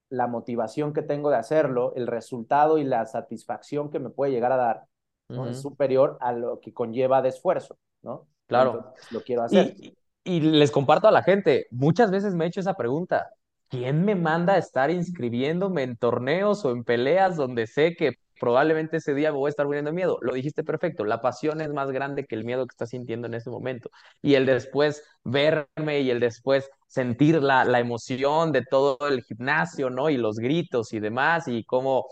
[0.09, 4.51] la motivación que tengo de hacerlo, el resultado y la satisfacción que me puede llegar
[4.53, 4.87] a dar
[5.29, 5.47] ¿no?
[5.47, 8.27] Es superior a lo que conlleva de esfuerzo, ¿no?
[8.47, 8.93] Claro.
[9.11, 9.75] lo quiero hacer.
[9.77, 13.29] Y, y les comparto a la gente, muchas veces me he hecho esa pregunta.
[13.69, 18.97] ¿Quién me manda a estar inscribiéndome en torneos o en peleas donde sé que probablemente
[18.97, 20.17] ese día me voy a estar muriendo de miedo.
[20.21, 23.33] Lo dijiste perfecto, la pasión es más grande que el miedo que estás sintiendo en
[23.33, 23.89] ese momento.
[24.21, 29.89] Y el después verme y el después sentir la, la emoción de todo el gimnasio,
[29.89, 30.09] ¿no?
[30.09, 32.05] Y los gritos y demás, y cómo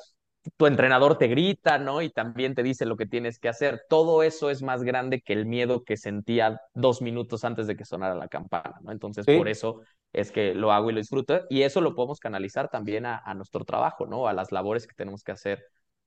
[0.58, 2.02] tu entrenador te grita, ¿no?
[2.02, 3.84] Y también te dice lo que tienes que hacer.
[3.90, 7.86] Todo eso es más grande que el miedo que sentía dos minutos antes de que
[7.86, 8.92] sonara la campana, ¿no?
[8.92, 9.82] Entonces, por eso
[10.14, 11.42] es que lo hago y lo disfruto.
[11.50, 14.28] Y eso lo podemos canalizar también a, a, nuestro trabajo, ¿no?
[14.28, 15.64] A las labores que tenemos que hacer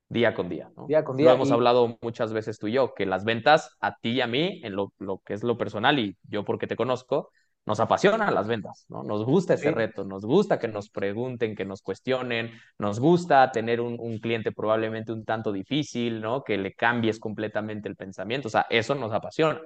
[0.08, 0.86] día con día, ¿no?
[0.86, 1.26] Día con día.
[1.26, 4.26] Lo hemos hablado muchas veces tú y yo, que las ventas a ti y a
[4.26, 7.30] mí, en lo, lo que es lo personal, y yo porque te conozco,
[7.68, 9.02] nos apasionan las ventas, ¿no?
[9.02, 9.74] Nos gusta ese sí.
[9.74, 14.52] reto, nos gusta que nos pregunten, que nos cuestionen, nos gusta tener un, un, cliente
[14.52, 16.42] probablemente un tanto difícil, ¿no?
[16.42, 19.60] Que le cambies completamente el pensamiento, o sea, eso nos apasiona.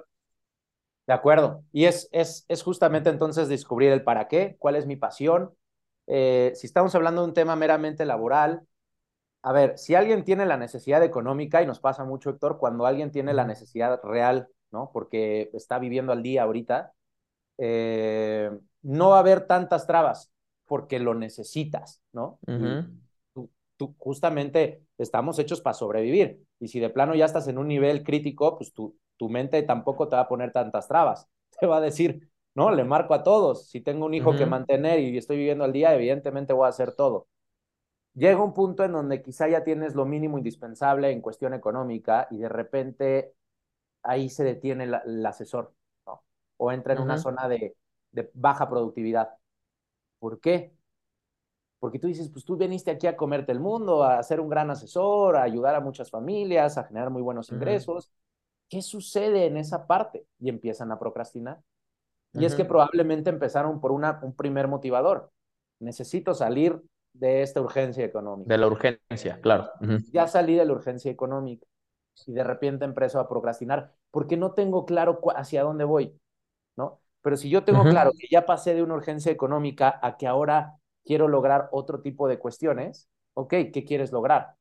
[1.07, 4.97] De acuerdo, y es, es, es justamente entonces descubrir el para qué, cuál es mi
[4.97, 5.53] pasión.
[6.07, 8.67] Eh, si estamos hablando de un tema meramente laboral,
[9.43, 13.11] a ver, si alguien tiene la necesidad económica, y nos pasa mucho, Héctor, cuando alguien
[13.11, 14.91] tiene la necesidad real, ¿no?
[14.91, 16.91] Porque está viviendo al día ahorita,
[17.57, 18.49] eh,
[18.81, 20.31] no va a haber tantas trabas
[20.65, 22.39] porque lo necesitas, ¿no?
[22.47, 22.99] Uh -huh.
[23.33, 26.43] tú, tú, justamente estamos hechos para sobrevivir.
[26.59, 30.07] Y si de plano ya estás en un nivel crítico, pues tu, tu mente tampoco
[30.07, 31.27] te va a poner tantas trabas.
[31.59, 33.67] Te va a decir, no, le marco a todos.
[33.69, 34.37] Si tengo un hijo uh -huh.
[34.37, 37.27] que mantener y estoy viviendo al día, evidentemente voy a hacer todo
[38.15, 42.37] llega un punto en donde quizá ya tienes lo mínimo indispensable en cuestión económica y
[42.37, 43.33] de repente
[44.03, 45.73] ahí se detiene la, el asesor.
[46.63, 47.05] O entra en uh -huh.
[47.05, 47.75] una zona de,
[48.11, 49.29] de, baja productividad.
[50.17, 50.73] ¿Por qué?
[51.79, 54.71] Porque tú dices, pues tú viniste aquí a comerte el mundo, a ser un gran
[54.71, 58.07] asesor, a ayudar a muchas familias, a generar muy buenos ingresos.
[58.07, 58.69] Uh -huh.
[58.69, 60.25] ¿Qué sucede en esa parte?
[60.39, 61.59] Y empiezan a procrastinar.
[62.31, 62.45] Y uh -huh.
[62.45, 65.31] es que probablemente empezaron por una, un primer motivador.
[65.81, 68.47] Necesito salir de esta urgencia económica.
[68.47, 69.69] De la urgencia, claro.
[69.81, 70.11] Uh -huh.
[70.13, 71.67] Ya salí de la urgencia económica
[72.25, 76.17] y de repente empiezo a procrastinar porque no tengo claro hacia dónde voy,
[76.75, 76.99] ¿no?
[77.21, 77.91] Pero si yo tengo uh -huh.
[77.91, 82.27] claro que ya pasé de una urgencia económica a que ahora quiero lograr otro tipo
[82.27, 84.55] de cuestiones, ok, ¿qué quieres lograr?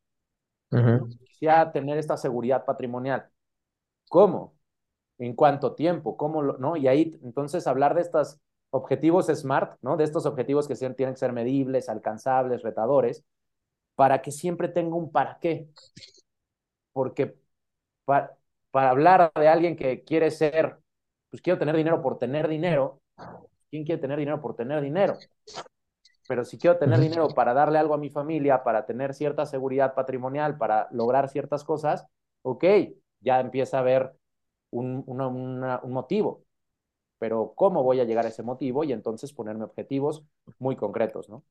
[0.70, 1.18] Uh -huh.
[1.18, 3.29] Quisiera tener esta seguridad patrimonial.
[4.09, 4.55] ¿Cómo?
[5.18, 6.16] ¿En cuánto tiempo?
[6.16, 6.77] ¿Cómo lo, no?
[6.77, 9.96] Y ahí entonces hablar de estas objetivos SMART, ¿no?
[9.96, 13.25] De estos objetivos que tienen que ser medibles, alcanzables, retadores,
[13.94, 15.68] para que siempre tenga un para qué.
[16.92, 17.37] Porque
[18.05, 18.37] para,
[18.70, 20.79] para hablar de alguien que quiere ser,
[21.33, 23.01] pues quiero tener dinero por tener dinero,
[23.71, 25.16] ¿quién quiere tener dinero por tener dinero?
[26.29, 29.95] Pero si quiero tener dinero para darle algo a mi familia, para tener cierta seguridad
[29.95, 32.07] patrimonial, para lograr ciertas cosas,
[32.42, 32.64] ok,
[33.21, 34.12] ya empieza a haber
[34.71, 36.45] un, una, una, un motivo
[37.23, 40.25] pero cómo voy a llegar a ese motivo y entonces ponerme objetivos
[40.59, 41.45] muy concretos, ¿no?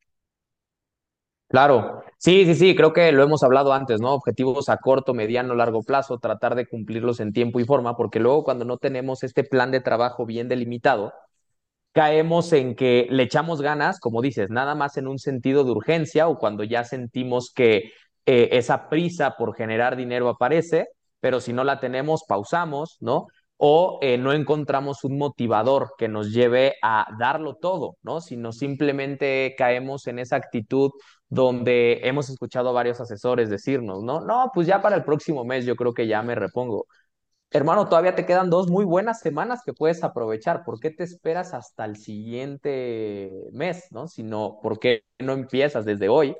[1.51, 4.13] Claro, sí, sí, sí, creo que lo hemos hablado antes, ¿no?
[4.13, 8.45] Objetivos a corto, mediano, largo plazo, tratar de cumplirlos en tiempo y forma, porque luego
[8.45, 11.13] cuando no tenemos este plan de trabajo bien delimitado,
[11.93, 16.29] caemos en que le echamos ganas, como dices, nada más en un sentido de urgencia
[16.29, 17.91] o cuando ya sentimos que
[18.25, 20.87] eh, esa prisa por generar dinero aparece,
[21.19, 23.27] pero si no la tenemos, pausamos, ¿no?
[23.63, 28.19] o eh, no encontramos un motivador que nos lleve a darlo todo, ¿no?
[28.19, 30.89] Sino simplemente caemos en esa actitud
[31.31, 34.19] donde hemos escuchado a varios asesores decirnos, ¿no?
[34.19, 36.87] No, pues ya para el próximo mes yo creo que ya me repongo.
[37.51, 40.63] Hermano, todavía te quedan dos muy buenas semanas que puedes aprovechar.
[40.65, 44.07] ¿Por qué te esperas hasta el siguiente mes, ¿no?
[44.09, 46.35] Sino, ¿por qué no empiezas desde hoy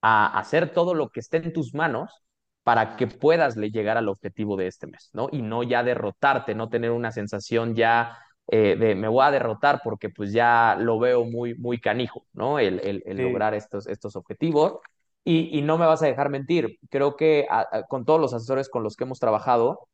[0.00, 2.22] a hacer todo lo que esté en tus manos
[2.62, 5.28] para que puedas llegar al objetivo de este mes, ¿no?
[5.32, 8.16] Y no ya derrotarte, no tener una sensación ya
[8.48, 12.58] eh, de me voy a derrotar porque pues ya lo veo muy, muy canijo, ¿no?
[12.58, 13.22] El, el, el sí.
[13.22, 14.78] lograr estos, estos objetivos.
[15.24, 18.32] Y, y, no me vas a dejar mentir, creo que a, a, con todos los
[18.32, 19.88] asesores con los que hemos trabajado,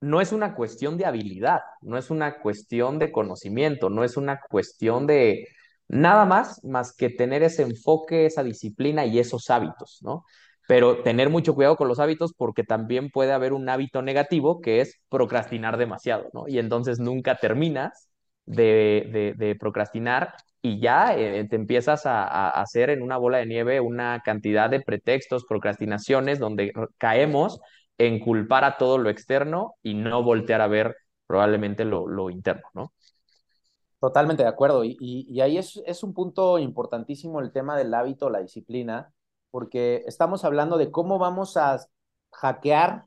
[0.00, 4.40] no es una cuestión de habilidad, no es una cuestión de conocimiento, no es una
[4.48, 5.46] cuestión de
[5.88, 10.24] nada más, más que tener ese enfoque, esa disciplina y esos hábitos, ¿no?
[10.70, 14.80] Pero tener mucho cuidado con los hábitos porque también puede haber un hábito negativo que
[14.80, 16.46] es procrastinar demasiado, ¿no?
[16.46, 18.08] Y entonces nunca terminas
[18.46, 23.46] de, de, procrastinar y ya eh, te empiezas a, a, hacer en una bola de
[23.46, 27.58] nieve una cantidad de pretextos, procrastinaciones, donde caemos
[27.98, 30.94] en culpar a todo lo externo y no voltear a ver
[31.26, 32.92] probablemente lo, lo interno, ¿no?
[33.98, 34.84] Totalmente de acuerdo.
[34.84, 39.12] Y, y, y ahí es, es un punto importantísimo el tema del hábito, la disciplina
[39.50, 41.78] porque estamos hablando de cómo vamos a
[42.32, 43.06] hackear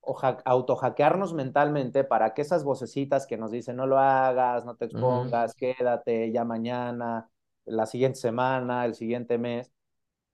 [0.00, 4.86] o autohackearnos mentalmente para que esas vocecitas que nos dicen no lo hagas, no te
[4.86, 7.30] expongas, quédate ya mañana,
[7.64, 9.72] la siguiente semana, el siguiente mes,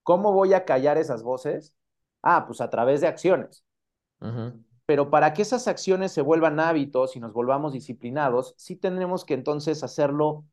[0.03, 1.75] ¿cómo voy a callar esas voces?
[2.23, 3.63] Ah, pues a través de acciones.
[4.85, 9.35] Pero para que esas acciones se vuelvan hábitos y nos volvamos disciplinados, sí tenemos que
[9.35, 10.45] entonces hacerlo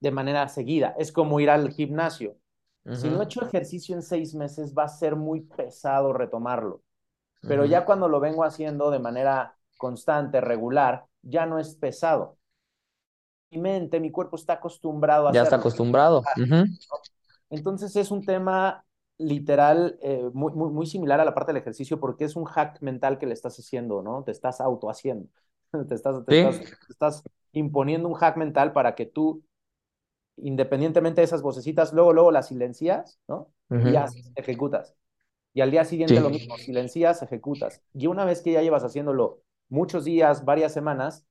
[0.00, 0.94] de manera seguida.
[0.96, 2.36] Es como ir al gimnasio.
[2.84, 6.82] Si no he hecho ejercicio en seis meses, va a ser muy pesado retomarlo.
[7.42, 12.38] Pero ya cuando lo vengo haciendo de manera constante, regular, ya no es pesado.
[13.50, 16.22] Mi mente, mi cuerpo está acostumbrado a Ya está acostumbrado.
[17.50, 18.84] Entonces es un tema
[19.18, 22.80] literal eh, muy, muy, muy, similar a la parte del ejercicio porque es un hack
[22.82, 24.22] mental que le estás haciendo, ¿no?
[24.22, 25.28] Te estás autohaciendo.
[25.88, 29.42] te, estás, te, estás, te estás imponiendo un hack mental para que tú
[30.42, 33.50] independientemente de esas vocecitas, luego, luego las silencias, ¿no?
[33.70, 34.94] Y ya ejecutas.
[35.52, 37.82] Y al día siguiente lo mismo, silencias, ejecutas.
[37.92, 41.26] Y una vez que ya llevas haciéndolo muchos días, varias semanas,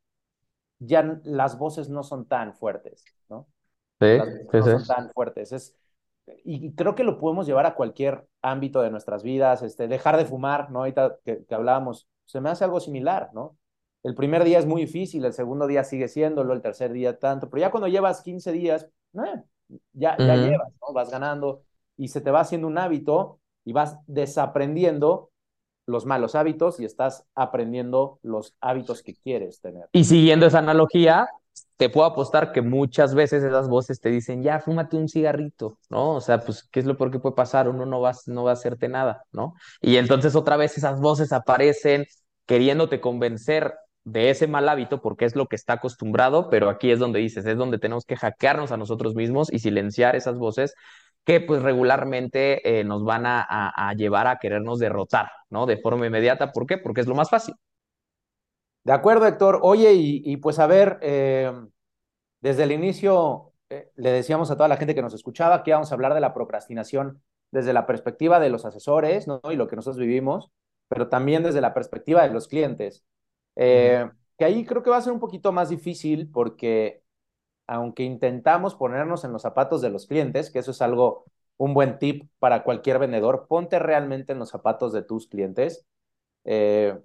[0.79, 3.47] ya las voces no son tan fuertes, ¿no?
[3.99, 4.17] Sí,
[4.53, 5.51] no son tan fuertes.
[5.51, 5.75] Es,
[6.43, 10.25] y creo que lo podemos llevar a cualquier ámbito de nuestras vidas, este, dejar de
[10.25, 10.79] fumar, ¿no?
[10.79, 13.57] Ahorita que, que hablábamos, se me hace algo similar, ¿no?
[14.03, 17.49] El primer día es muy difícil, el segundo día sigue siéndolo, el tercer día tanto,
[17.49, 19.43] pero ya cuando llevas 15 días, eh,
[19.93, 20.93] ya, ya llevas, ¿no?
[20.93, 21.63] Vas ganando
[21.97, 25.31] y se te va haciendo un hábito y vas desaprendiendo
[25.87, 29.87] los malos hábitos y estás aprendiendo los hábitos que quieres tener.
[29.93, 31.27] Y siguiendo esa analogía,
[31.77, 36.15] te puedo apostar que muchas veces esas voces te dicen, ya, fúmate un cigarrito, ¿no?
[36.15, 37.69] O sea, pues, ¿qué es lo peor que puede pasar?
[37.69, 39.53] Uno no va, no va a hacerte nada, ¿no?
[39.81, 42.05] Y entonces otra vez esas voces aparecen
[42.45, 43.73] queriéndote convencer
[44.07, 47.45] de ese mal hábito porque es lo que está acostumbrado, pero aquí es donde dices,
[47.45, 50.75] es donde tenemos que hackearnos a nosotros mismos y silenciar esas voces
[51.25, 55.65] que pues regularmente eh, nos van a, llevar a querernos derrotar, ¿no?
[55.65, 56.53] De forma inmediata.
[56.53, 56.77] ¿Por qué?
[56.77, 57.55] Porque es lo más fácil.
[58.85, 59.59] De acuerdo, Héctor.
[59.61, 61.51] Oye, y, pues a ver, eh,
[62.39, 65.91] desde el inicio eh, le decíamos a toda la gente que nos escuchaba que íbamos
[65.91, 69.41] a hablar de la procrastinación desde la perspectiva de los asesores, ¿no?
[69.51, 70.49] Y lo que nosotros vivimos,
[70.87, 73.03] pero también desde la perspectiva de los clientes.
[73.57, 77.01] Eh, que ahí creo que va a ser un poquito más difícil porque
[77.67, 81.25] aunque intentamos ponernos en los zapatos de los clientes, que eso es algo,
[81.57, 85.85] un buen tip para cualquier vendedor, ponte realmente en los zapatos de tus clientes,
[86.45, 86.97] eh,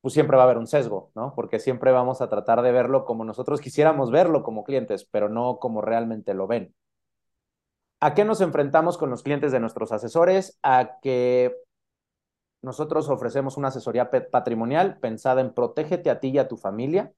[0.00, 1.34] pues siempre va a haber un sesgo, ¿no?
[1.34, 5.58] Porque siempre vamos a tratar de verlo como nosotros quisiéramos verlo como clientes, pero no
[5.58, 6.74] como realmente lo ven.
[8.00, 10.58] ¿A qué nos enfrentamos con los clientes de nuestros asesores?
[10.62, 11.54] A que
[12.62, 17.12] nosotros ofrecemos una asesoría patrimonial pensada en protégete a ti y a tu familia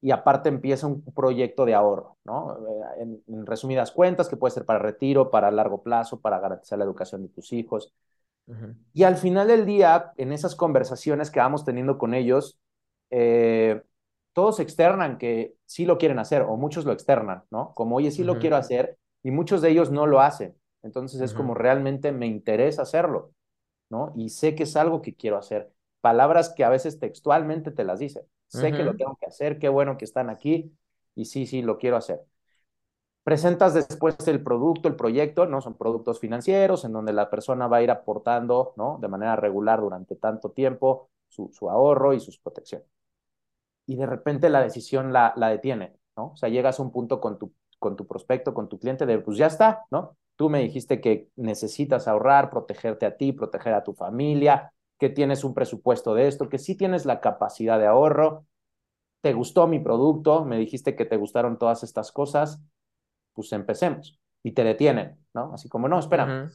[0.00, 2.56] y aparte empieza un proyecto de ahorro, ¿no?
[2.98, 6.84] Eh, en, resumidas cuentas, que puede ser para retiro, para largo plazo, para garantizar la
[6.84, 7.94] educación de tus hijos.
[8.92, 12.58] Y al final del día, en esas conversaciones que vamos teniendo con ellos,
[13.10, 13.80] eh,
[14.32, 17.74] todos externan que sí lo quieren hacer o muchos lo externan, ¿no?
[17.74, 20.56] Como, oye, sí lo quiero hacer y muchos de ellos no lo hacen.
[20.82, 23.32] Entonces es como realmente me interesa hacerlo.
[23.90, 24.12] ¿No?
[24.16, 25.72] Y sé que es algo que quiero hacer.
[26.00, 28.24] Palabras que a veces textualmente te las dicen.
[28.48, 30.72] Sé que lo tengo que hacer, qué bueno que están aquí
[31.14, 32.20] y sí, sí, lo quiero hacer.
[33.22, 35.60] Presentas después el producto, el proyecto, ¿no?
[35.60, 38.98] Son productos financieros en donde la persona va a ir aportando, ¿no?
[39.00, 42.86] De manera regular durante tanto tiempo su, su ahorro y sus protecciones.
[43.86, 46.32] Y de repente la decisión la, la detiene, ¿no?
[46.32, 49.18] O sea, llegas a un punto con tu, con tu prospecto, con tu cliente de,
[49.18, 50.16] pues ya está, ¿no?
[50.36, 55.42] Tú me dijiste que necesitas ahorrar, protegerte a ti, proteger a tu familia, que tienes
[55.44, 58.46] un presupuesto de esto, que sí tienes la capacidad de ahorro.
[59.22, 60.44] ¿Te gustó mi producto?
[60.44, 62.62] Me dijiste que te gustaron todas estas cosas.
[63.34, 64.20] Pues empecemos.
[64.42, 65.52] Y te detienen, ¿no?
[65.52, 66.48] Así como, no, espera.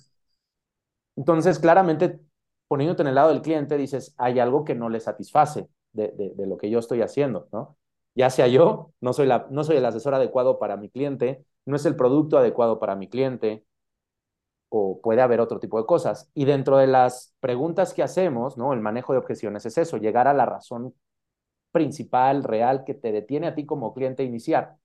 [1.16, 2.20] Entonces, claramente,
[2.68, 6.48] poniéndote en el lado del cliente, dices, hay algo que no le satisface de, de,
[6.48, 7.78] lo que yo estoy haciendo, ¿no?
[8.16, 11.86] Ya sea yo, no soy, no soy el asesor adecuado para mi cliente, no es
[11.86, 13.66] el producto adecuado para mi cliente,
[14.70, 16.30] o puede haber otro tipo de cosas.
[16.34, 18.74] Y dentro de las preguntas que hacemos, ¿no?
[18.74, 20.94] El manejo de objeciones es eso, llegar a la razón
[21.72, 24.78] principal, real, que te detiene a ti como cliente a iniciar.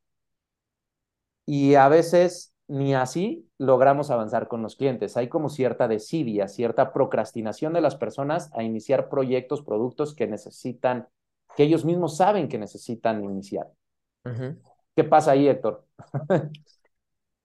[1.47, 5.17] Y a veces ni así logramos avanzar con los clientes.
[5.17, 11.09] Hay como cierta desidia, cierta procrastinación de las personas a iniciar proyectos, productos que necesitan,
[11.57, 13.67] que ellos mismos saben que necesitan iniciar.
[14.97, 15.87] ¿Qué pasa ahí, Héctor?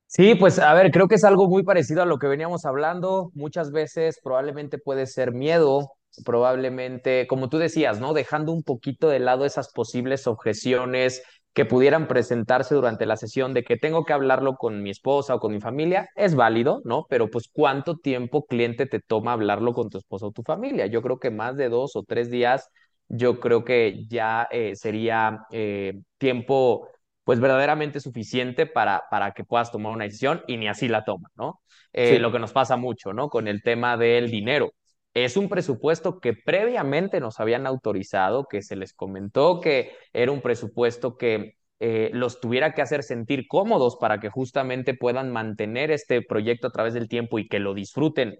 [0.07, 3.31] Sí, pues a ver, creo que es algo muy parecido a lo que veníamos hablando.
[3.33, 5.91] Muchas veces probablemente puede ser miedo,
[6.23, 8.13] probablemente, como tú decías, ¿no?
[8.13, 11.21] Dejando un poquito de lado esas posibles objeciones
[11.53, 15.39] que pudieran presentarse durante la sesión de que tengo que hablarlo con mi esposa o
[15.39, 17.05] con mi familia, es válido, ¿no?
[17.09, 20.85] Pero pues cuánto tiempo cliente te toma hablarlo con tu esposa o tu familia.
[20.87, 22.69] Yo creo que más de dos o tres días,
[23.07, 26.89] yo creo que ya eh, sería eh, tiempo
[27.23, 31.29] pues verdaderamente suficiente para, para que puedas tomar una decisión y ni así la toma,
[31.35, 31.61] ¿no?
[31.93, 33.29] Eh, Sí, lo que nos pasa mucho, ¿no?
[33.29, 34.73] Con el tema del dinero.
[35.13, 40.41] Es un presupuesto que previamente nos habían autorizado, que se les comentó que era un
[40.41, 46.21] presupuesto que eh, los tuviera que hacer sentir cómodos para que justamente puedan mantener este
[46.21, 48.37] proyecto a través del tiempo y que lo disfruten.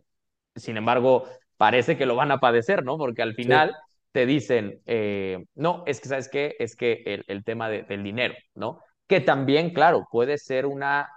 [0.56, 1.26] Sin embargo,
[1.58, 2.98] parece que lo van a padecer, ¿no?
[2.98, 3.76] Porque al sí, final
[4.16, 6.56] te dicen, eh, no, es que, ¿sabes qué?
[6.58, 8.80] Es que el, tema de, del dinero, ¿no?
[9.08, 11.10] Que también, claro, puede ser una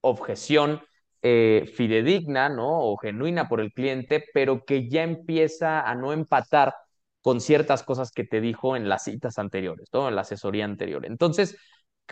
[0.00, 0.82] objeción
[1.22, 2.80] eh, fidedigna, ¿no?
[2.80, 6.74] O genuina por el cliente, pero que ya empieza a no empatar
[7.20, 10.08] con ciertas cosas que te dijo en las citas anteriores, ¿no?
[10.08, 11.06] En la asesoría anterior.
[11.06, 11.56] Entonces,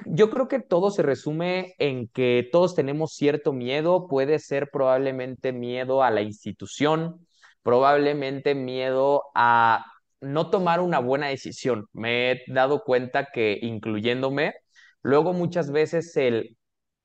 [0.06, 5.52] yo creo que todo se resume en que todos tenemos cierto miedo, puede ser probablemente
[5.52, 7.26] miedo a la institución,
[7.64, 9.84] probablemente miedo a
[10.20, 11.86] no tomar una buena decisión.
[11.92, 14.54] Me he dado cuenta que incluyéndome,
[15.02, 16.56] luego muchas veces el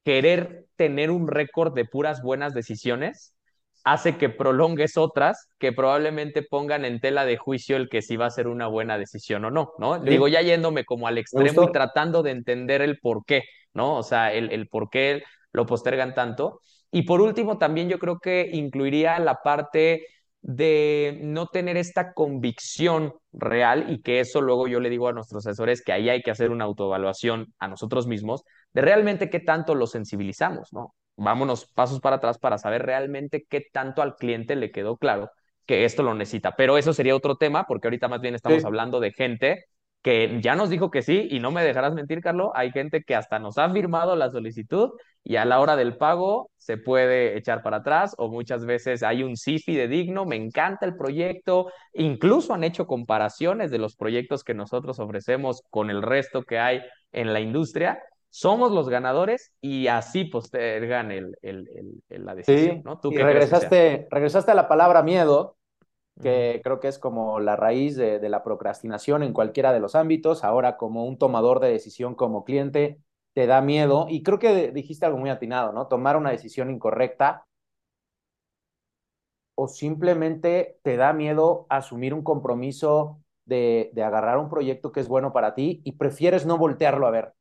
[0.03, 3.33] querer tener un récord de puras buenas decisiones
[3.83, 8.27] hace que prolongues otras que probablemente pongan en tela de juicio el que si va
[8.27, 9.99] a ser una buena decisión o no, ¿no?
[9.99, 13.43] Digo, ya yéndome como al extremo y tratando de entender el por qué,
[13.73, 13.97] ¿no?
[13.97, 16.61] O sea, el, el por qué lo postergan tanto.
[16.91, 20.05] Y por último, también yo creo que incluiría la parte
[20.43, 25.45] de no tener esta convicción real y que eso luego yo le digo a nuestros
[25.47, 29.75] asesores que ahí hay que hacer una autoevaluación a nosotros mismos de realmente qué tanto
[29.75, 30.93] lo sensibilizamos, ¿no?
[31.15, 35.31] Vámonos pasos para atrás para saber realmente qué tanto al cliente le quedó claro
[35.65, 36.55] que esto lo necesita.
[36.57, 39.65] Pero eso sería otro tema, porque ahorita más bien estamos Sí, hablando de gente
[40.03, 43.15] que ya nos dijo que sí, y no me dejarás mentir, Carlos, hay gente que
[43.15, 44.91] hasta nos ha firmado la solicitud
[45.23, 49.23] y a la hora del pago se puede echar para atrás o muchas veces hay
[49.23, 54.53] un sí digno, me encanta el proyecto, incluso han hecho comparaciones de los proyectos que
[54.53, 56.81] nosotros ofrecemos con el resto que hay
[57.13, 57.99] en la industria
[58.35, 61.69] somos los ganadores y así postergan el, el,
[62.09, 62.81] el, la decisión, sí.
[62.83, 62.99] ¿no?
[62.99, 65.55] ¿Tú Y regresaste, regresaste a la palabra miedo.
[66.21, 69.95] Que creo que es como la raíz de, de, la procrastinación en cualquiera de los
[69.95, 70.43] ámbitos.
[70.43, 72.99] Ahora, como un tomador de decisión como cliente,
[73.33, 74.07] te da miedo.
[74.09, 75.87] Y creo que dijiste algo muy atinado, ¿no?
[75.87, 77.45] Tomar una decisión incorrecta
[79.55, 85.07] o simplemente te da miedo asumir un compromiso de, de agarrar un proyecto que es
[85.07, 87.33] bueno para ti y prefieres no voltearlo a ver.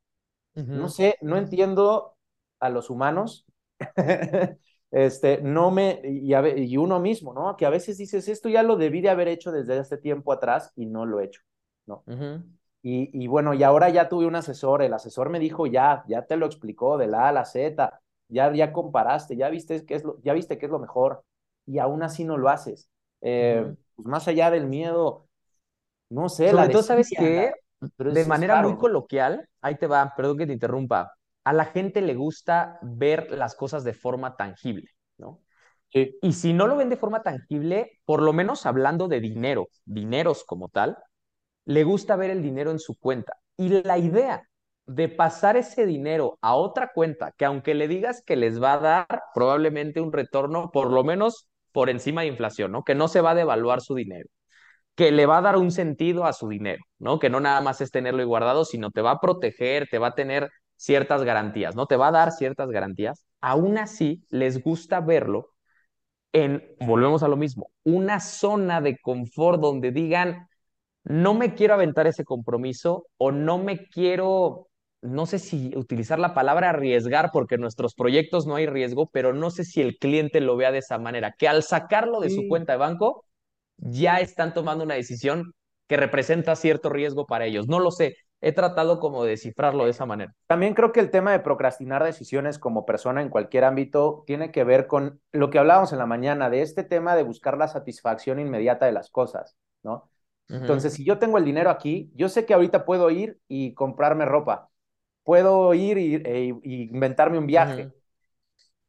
[0.56, 0.90] Uh No -huh.
[0.90, 2.16] sé, no entiendo
[2.60, 3.46] a los humanos.
[4.92, 7.56] este, no me, y, a, y, uno mismo, ¿no?
[7.56, 10.72] Que a veces dices, esto ya lo debí de haber hecho desde este tiempo atrás
[10.76, 11.42] y no lo he hecho,
[11.86, 12.04] ¿no?
[12.06, 12.44] Uh -huh.
[12.82, 16.26] y, y, bueno, y ahora ya tuve un asesor, el asesor me dijo, ya, ya
[16.26, 19.94] te lo explicó de la A a la Z, ya, ya comparaste, ya viste qué
[19.96, 21.24] es lo, ya viste qué es lo mejor,
[21.66, 22.88] y aún así no lo haces.
[23.22, 23.76] Eh, Uh -huh.
[23.96, 25.28] pues más allá del miedo,
[26.10, 27.52] no sé, la Sobre todo, ¿sabes qué?
[27.98, 31.12] la, De manera muy coloquial, ahí te va, perdón que te interrumpa,
[31.44, 35.40] a la gente le gusta ver las cosas de forma tangible, ¿no?
[35.90, 36.18] Sí.
[36.22, 40.44] Y si no lo ven de forma tangible, por lo menos hablando de dinero, dineros
[40.44, 40.96] como tal,
[41.64, 43.34] le gusta ver el dinero en su cuenta.
[43.56, 44.48] Y la idea
[44.86, 48.78] de pasar ese dinero a otra cuenta, que aunque le digas que les va a
[48.78, 52.84] dar probablemente un retorno por lo menos por encima de inflación, ¿no?
[52.84, 54.28] Que no se va a devaluar su dinero,
[54.94, 57.18] que le va a dar un sentido a su dinero, ¿no?
[57.18, 60.08] Que no nada más es tenerlo ahí guardado, sino te va a proteger, te va
[60.08, 60.50] a tener
[60.82, 61.86] ciertas garantías, ¿no?
[61.86, 63.24] Te va a dar ciertas garantías.
[63.40, 65.50] Aún así, les gusta verlo
[66.32, 70.48] en, volvemos a lo mismo, una zona de confort donde digan,
[71.04, 74.68] no me quiero aventar ese compromiso o no me quiero,
[75.02, 79.32] no sé si utilizar la palabra arriesgar, porque en nuestros proyectos no hay riesgo, pero
[79.32, 82.48] no sé si el cliente lo vea de esa manera, que al sacarlo de su
[82.48, 83.24] cuenta de banco,
[83.76, 85.54] ya están tomando una decisión
[85.86, 87.68] que representa cierto riesgo para ellos.
[87.68, 90.34] No lo sé, he tratado como de descifrarlo de esa manera.
[90.48, 94.64] También creo que el tema de procrastinar decisiones como persona en cualquier ámbito tiene que
[94.64, 98.38] ver con lo que hablábamos en la mañana, de este tema de buscar la satisfacción
[98.40, 100.10] inmediata de las cosas, ¿no?
[100.48, 100.56] Uh -huh.
[100.60, 104.26] Entonces, si yo tengo el dinero aquí, yo sé que ahorita puedo ir y comprarme
[104.26, 104.68] ropa,
[105.22, 107.82] puedo ir y, e, y inventarme un Uh viaje.
[107.86, 107.92] -huh.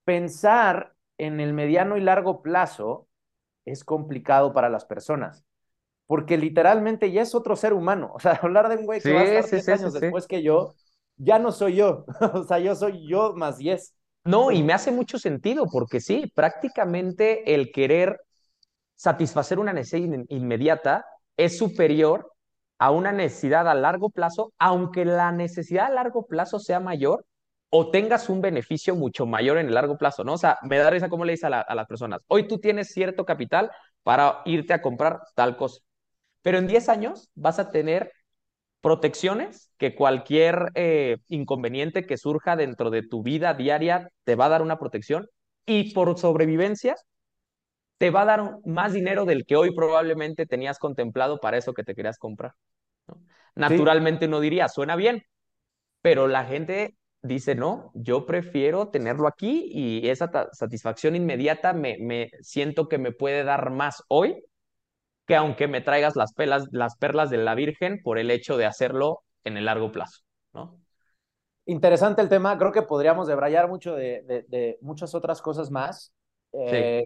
[0.04, 3.08] Pensar en el mediano y largo plazo
[3.66, 5.46] es complicado para las personas,
[6.08, 8.12] porque literalmente ya es otro ser humano.
[8.16, 9.90] O sea, hablar de un güey que va a Sí, estar sí, 10 sí, sí,
[9.90, 10.06] años sí.
[10.06, 10.76] después que yo,
[11.18, 12.06] ya no soy yo.
[12.34, 13.96] o sea, yo soy yo más 10.
[14.26, 18.22] No, y me hace mucho sentido, porque sí, prácticamente el querer
[18.96, 21.06] satisfacer una necesidad in inmediata
[21.38, 22.32] es superior
[22.80, 27.26] a una necesidad a largo plazo, aunque la necesidad a largo plazo sea mayor
[27.72, 30.34] o tengas un beneficio mucho mayor en el largo plazo, ¿no?
[30.34, 32.90] O sea, me da risa cómo le dice a, a las personas, hoy tú tienes
[32.94, 33.72] cierto capital
[34.04, 35.82] para irte a comprar tal cosa,
[36.44, 38.12] pero en 10 años vas a tener
[38.82, 44.50] protecciones que cualquier eh, inconveniente que surja dentro de tu vida diaria te va a
[44.50, 45.28] dar una protección
[45.66, 46.96] y por sobrevivencia
[47.98, 51.86] te va a dar más dinero del que hoy probablemente tenías contemplado para eso que
[51.86, 52.52] te querías comprar.
[53.56, 55.24] Naturalmente uno diría, suena bien,
[56.02, 62.32] pero la gente dice, no, yo prefiero tenerlo aquí y esa satisfacción inmediata me, me
[62.42, 64.44] siento que me puede dar más hoy
[65.26, 68.66] que aunque me traigas las, pelas, las perlas de la Virgen por el hecho de
[68.66, 70.22] hacerlo en el largo plazo,
[70.54, 70.80] ¿no?
[71.66, 76.12] Interesante el tema, creo que podríamos debrayar mucho de, de, muchas otras cosas más.
[76.52, 77.06] Eh,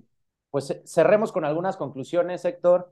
[0.49, 2.91] pues cerremos con algunas conclusiones, Héctor.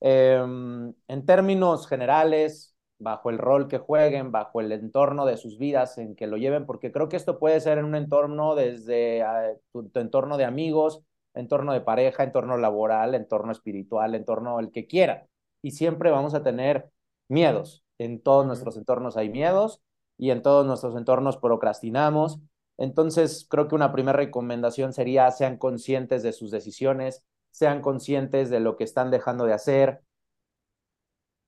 [0.00, 5.98] Em, en términos generales, bajo el rol que jueguen, bajo el entorno de sus vidas
[5.98, 9.52] en que lo lleven, porque creo que esto puede ser en un entorno desde ah,
[9.72, 11.02] tu, entorno de amigos,
[11.34, 15.26] entorno de pareja, entorno laboral, entorno espiritual, entorno el que quiera.
[15.62, 16.90] Y siempre vamos a tener
[17.28, 17.84] miedos.
[17.98, 19.82] En todos nuestros entornos hay miedos
[20.16, 22.40] y en todos nuestros entornos procrastinamos.
[22.78, 28.60] Entonces, creo que una primera recomendación sería sean conscientes de sus decisiones, sean conscientes de
[28.60, 30.02] lo que están dejando de hacer.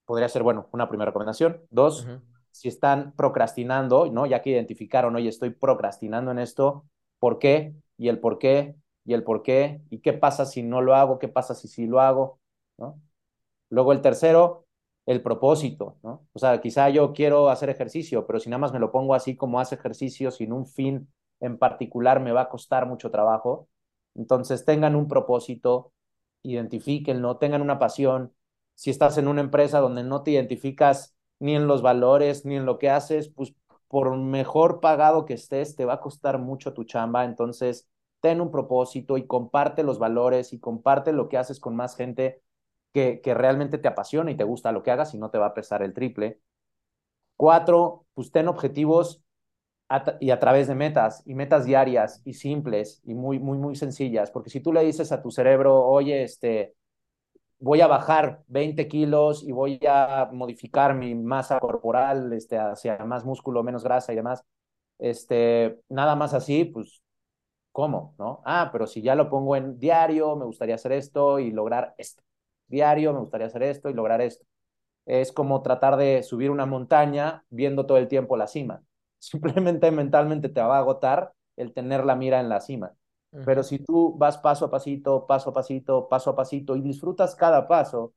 [0.05, 1.61] Podría ser, bueno, una primera recomendación.
[1.71, 2.07] Dos,
[2.51, 4.27] si están procrastinando, ¿no?
[4.27, 6.85] Ya que identificaron, oye, estoy procrastinando en esto,
[7.19, 7.73] ¿por qué?
[7.97, 8.75] Y el por qué
[9.05, 11.87] y el por qué, y qué pasa si no lo hago, qué pasa si sí
[11.87, 12.39] lo hago,
[12.77, 13.01] ¿no?
[13.69, 14.65] Luego el tercero,
[15.05, 16.27] el propósito, ¿no?
[16.33, 19.35] O sea, quizá yo quiero hacer ejercicio, pero si nada más me lo pongo así
[19.35, 23.67] como hace ejercicio, sin un fin en particular, me va a costar mucho trabajo.
[24.15, 25.91] Entonces, tengan un propósito,
[26.43, 28.33] identifíquenlo, tengan una pasión.
[28.75, 32.65] Si estás en una empresa donde no te identificas ni en los valores, ni en
[32.65, 33.53] lo que haces, pues
[33.87, 37.25] por mejor pagado que estés, te va a costar mucho tu chamba.
[37.25, 37.87] Entonces,
[38.23, 42.41] ten un propósito y comparte los valores y comparte lo que haces con más gente
[42.93, 45.47] que, que realmente te apasiona y te gusta lo que hagas y no te va
[45.47, 46.39] a pesar el triple.
[47.35, 49.23] Cuatro, pues ten objetivos
[50.21, 54.31] y a través de metas y metas diarias y simples y muy, muy, muy sencillas,
[54.31, 56.75] porque si tú le dices a tu cerebro, oye, este,
[57.59, 63.25] voy a bajar 20 kilos y voy a modificar mi masa corporal este, hacia más
[63.25, 64.43] músculo, menos grasa y demás,
[64.99, 67.03] este, nada más así, pues
[67.73, 68.13] ¿Cómo?
[68.19, 68.41] ¿No?
[68.45, 72.23] Ah, pero si ya lo pongo en diario, me gustaría hacer esto y lograr esto.
[72.67, 74.45] Diario, me gustaría hacer esto y lograr esto.
[75.05, 78.83] Es como tratar de subir una montaña viendo todo el tiempo la cima.
[79.19, 82.93] Simplemente mentalmente te va a agotar el tener la mira en la cima.
[83.45, 87.35] Pero si tú vas paso a pasito, paso a pasito, paso a pasito y disfrutas
[87.35, 88.13] cada paso,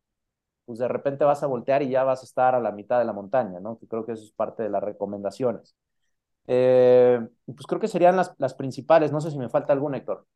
[0.66, 3.06] pues de repente vas a voltear y ya vas a estar a la mitad de
[3.06, 3.78] la montaña, ¿no?
[3.78, 5.74] Que creo que eso es parte de las recomendaciones.
[6.46, 9.12] Eh, pues creo que serían las, las principales.
[9.12, 10.26] No sé si me falta alguna, Héctor.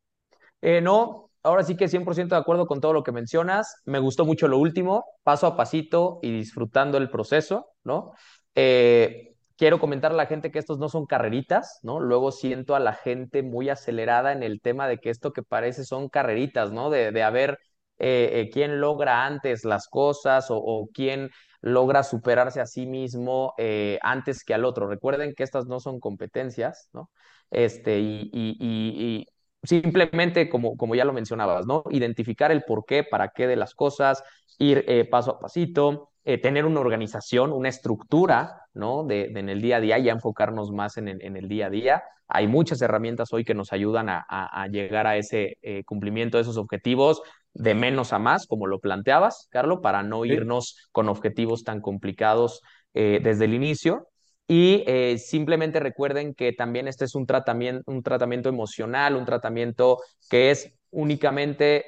[0.63, 3.83] Eh, no, ahora sí que 100% de acuerdo con todo lo que mencionas.
[3.85, 8.13] Me gustó mucho lo último, paso a pasito y disfrutando el proceso, ¿no?
[8.55, 12.01] Eh, quiero comentar a la gente que estos no son carreritas, ¿no?
[12.01, 15.85] Luego siento a la gente muy acelerada en el tema de que esto que parece
[15.85, 16.91] son carreritas, ¿no?
[16.91, 17.59] De, de a ver
[18.53, 21.31] quién logra antes las cosas o, o quién
[21.63, 24.87] logra superarse a sí mismo eh, antes que al otro.
[24.89, 27.11] Recuerden que estas no son competencias, ¿no?
[27.51, 29.27] Este, y, y, y,
[29.63, 31.85] simplemente, como, como ya lo mencionabas, ¿no?
[31.91, 34.23] Identificar el por qué, para qué de las cosas,
[34.59, 39.05] ir eh, paso a pasito, eh, tener una organización, una estructura, ¿no?
[39.05, 41.71] De, en el día a día, ya enfocarnos más en el, en el, día a
[41.71, 42.03] día.
[42.29, 46.57] Hay muchas herramientas hoy que nos ayudan a, a llegar a ese cumplimiento de esos
[46.59, 47.23] objetivos
[47.55, 52.63] de menos a más, como lo planteabas, Carlos, para no irnos con objetivos tan complicados
[52.95, 54.09] eh, desde el inicio.
[54.47, 59.99] Y eh, simplemente recuerden que también este es un tratamiento, un tratamiento emocional, un tratamiento
[60.29, 61.85] que es únicamente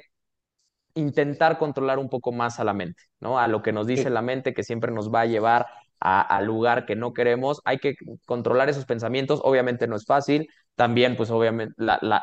[0.95, 3.39] intentar controlar un poco más a la mente, ¿no?
[3.39, 5.65] A lo que nos dice la mente, que siempre nos va a llevar
[5.99, 7.61] al lugar que no queremos.
[7.65, 7.95] Hay que
[8.25, 9.39] controlar esos pensamientos.
[9.43, 10.47] Obviamente no es fácil.
[10.75, 11.75] También, pues obviamente,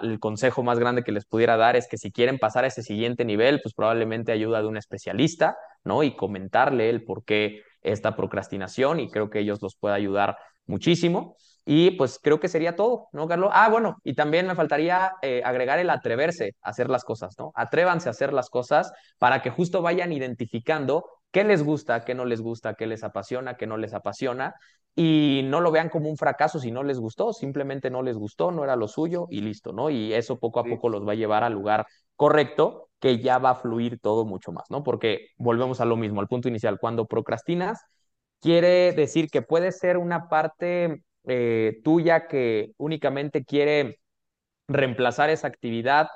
[0.02, 2.82] el consejo más grande que les pudiera dar es que si quieren pasar a ese
[2.82, 6.02] siguiente nivel, pues probablemente ayuda de un especialista, ¿no?
[6.02, 10.36] Y comentarle el por qué esta procrastinación y creo que ellos los puede ayudar
[10.66, 11.36] muchísimo.
[11.64, 13.50] Y pues creo que sería todo, ¿no, Carlos?
[13.52, 17.52] Ah, bueno, y también me faltaría eh, agregar el atreverse a hacer las cosas, ¿no?
[17.54, 22.24] Atrévanse a hacer las cosas para que justo vayan identificando qué les gusta, qué no
[22.24, 24.54] les gusta, qué les apasiona, qué no les apasiona,
[24.94, 28.50] y no lo vean como un fracaso si no les gustó, simplemente no les gustó,
[28.50, 29.88] no era lo suyo y listo, ¿no?
[29.90, 33.50] Y eso poco a poco los va a llevar al lugar correcto, que ya va
[33.50, 34.82] a fluir todo mucho más, ¿no?
[34.82, 37.80] Porque volvemos a lo mismo, al punto inicial, cuando procrastinas,
[38.40, 44.00] quiere decir que puede ser una parte eh, tuya que únicamente quiere
[44.68, 46.08] reemplazar esa actividad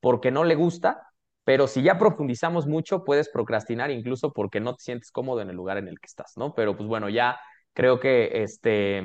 [0.00, 1.11] porque no le gusta,
[1.44, 5.56] pero si ya profundizamos mucho, puedes procrastinar incluso porque no te sientes cómodo en el
[5.56, 6.54] lugar en el que estás, ¿no?
[6.54, 7.38] Pero pues bueno, ya
[7.72, 8.98] creo que este,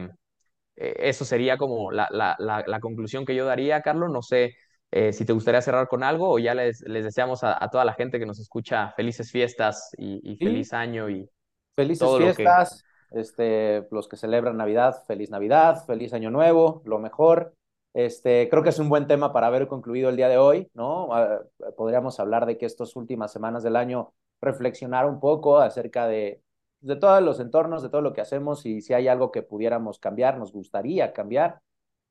[0.76, 4.12] eh, eso sería como la, la, la, conclusión que yo daría, Carlos.
[4.12, 4.56] No sé
[4.92, 7.84] eh, si te gustaría cerrar con algo o ya les, les deseamos a, a, toda
[7.86, 11.28] la gente que nos escucha felices fiestas y, y feliz año y
[11.76, 12.84] felices todo fiestas.
[13.10, 13.22] Lo que...
[13.22, 17.57] este, los que celebran Navidad, feliz Navidad, feliz Año Nuevo, lo mejor.
[17.98, 21.08] Este, creo que es un buen tema para haber concluido el día de hoy, ¿no?
[21.08, 26.44] Uh, podríamos hablar de que estas últimas semanas del año reflexionar un poco acerca de,
[26.82, 29.98] de todos los entornos, de todo lo que hacemos y si hay algo que pudiéramos
[29.98, 31.60] cambiar, nos gustaría cambiar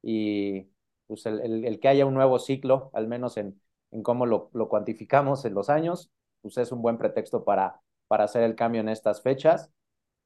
[0.03, 0.67] y
[1.07, 3.61] pues el, el, el que haya un nuevo ciclo, al menos en,
[3.93, 6.11] en cómo lo, lo, cuantificamos en los años,
[6.43, 9.71] pues es un buen pretexto para, para hacer el cambio en estas fechas.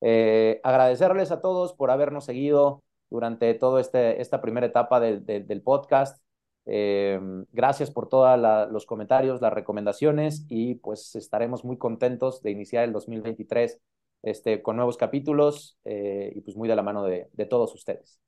[0.01, 5.41] Eh, agradecerles a todos por habernos seguido, durante toda este, esta primera etapa de, de,
[5.41, 6.23] del podcast.
[6.67, 7.19] Eh,
[7.53, 8.39] gracias por todos
[8.71, 13.81] los comentarios, las recomendaciones y pues estaremos muy contentos de iniciar el 2023
[14.23, 18.21] este, con nuevos capítulos eh, y pues muy de la mano de, de todos ustedes.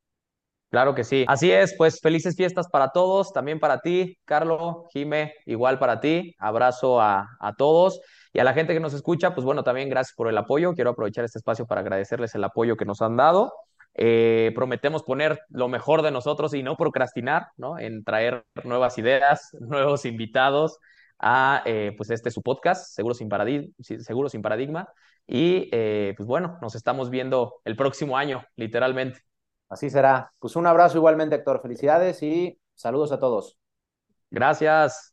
[0.71, 1.27] Claro que sí.
[1.29, 6.35] Así es, pues felices fiestas para todos, también para ti, Carlos, Jime, igual para ti.
[6.39, 8.01] Abrazo a, a, todos
[8.33, 10.73] y a la gente que nos escucha, pues bueno, también gracias por el apoyo.
[10.73, 13.53] Quiero aprovechar este espacio para agradecerles el apoyo que nos han dado.
[13.95, 17.79] Eh, prometemos poner lo mejor de nosotros y no procrastinar, ¿no?
[17.79, 20.79] En traer nuevas ideas, nuevos invitados
[21.19, 24.89] a eh, pues este su podcast, Seguro sin, Paradigma, Seguro sin Paradigma.
[25.27, 29.21] Y eh, pues bueno, nos estamos viendo el próximo año, literalmente.
[29.69, 30.33] Así será.
[30.39, 31.63] Pues un abrazo igualmente, Héctor.
[31.63, 33.57] Felicidades y saludos a todos.
[34.31, 35.12] Gracias.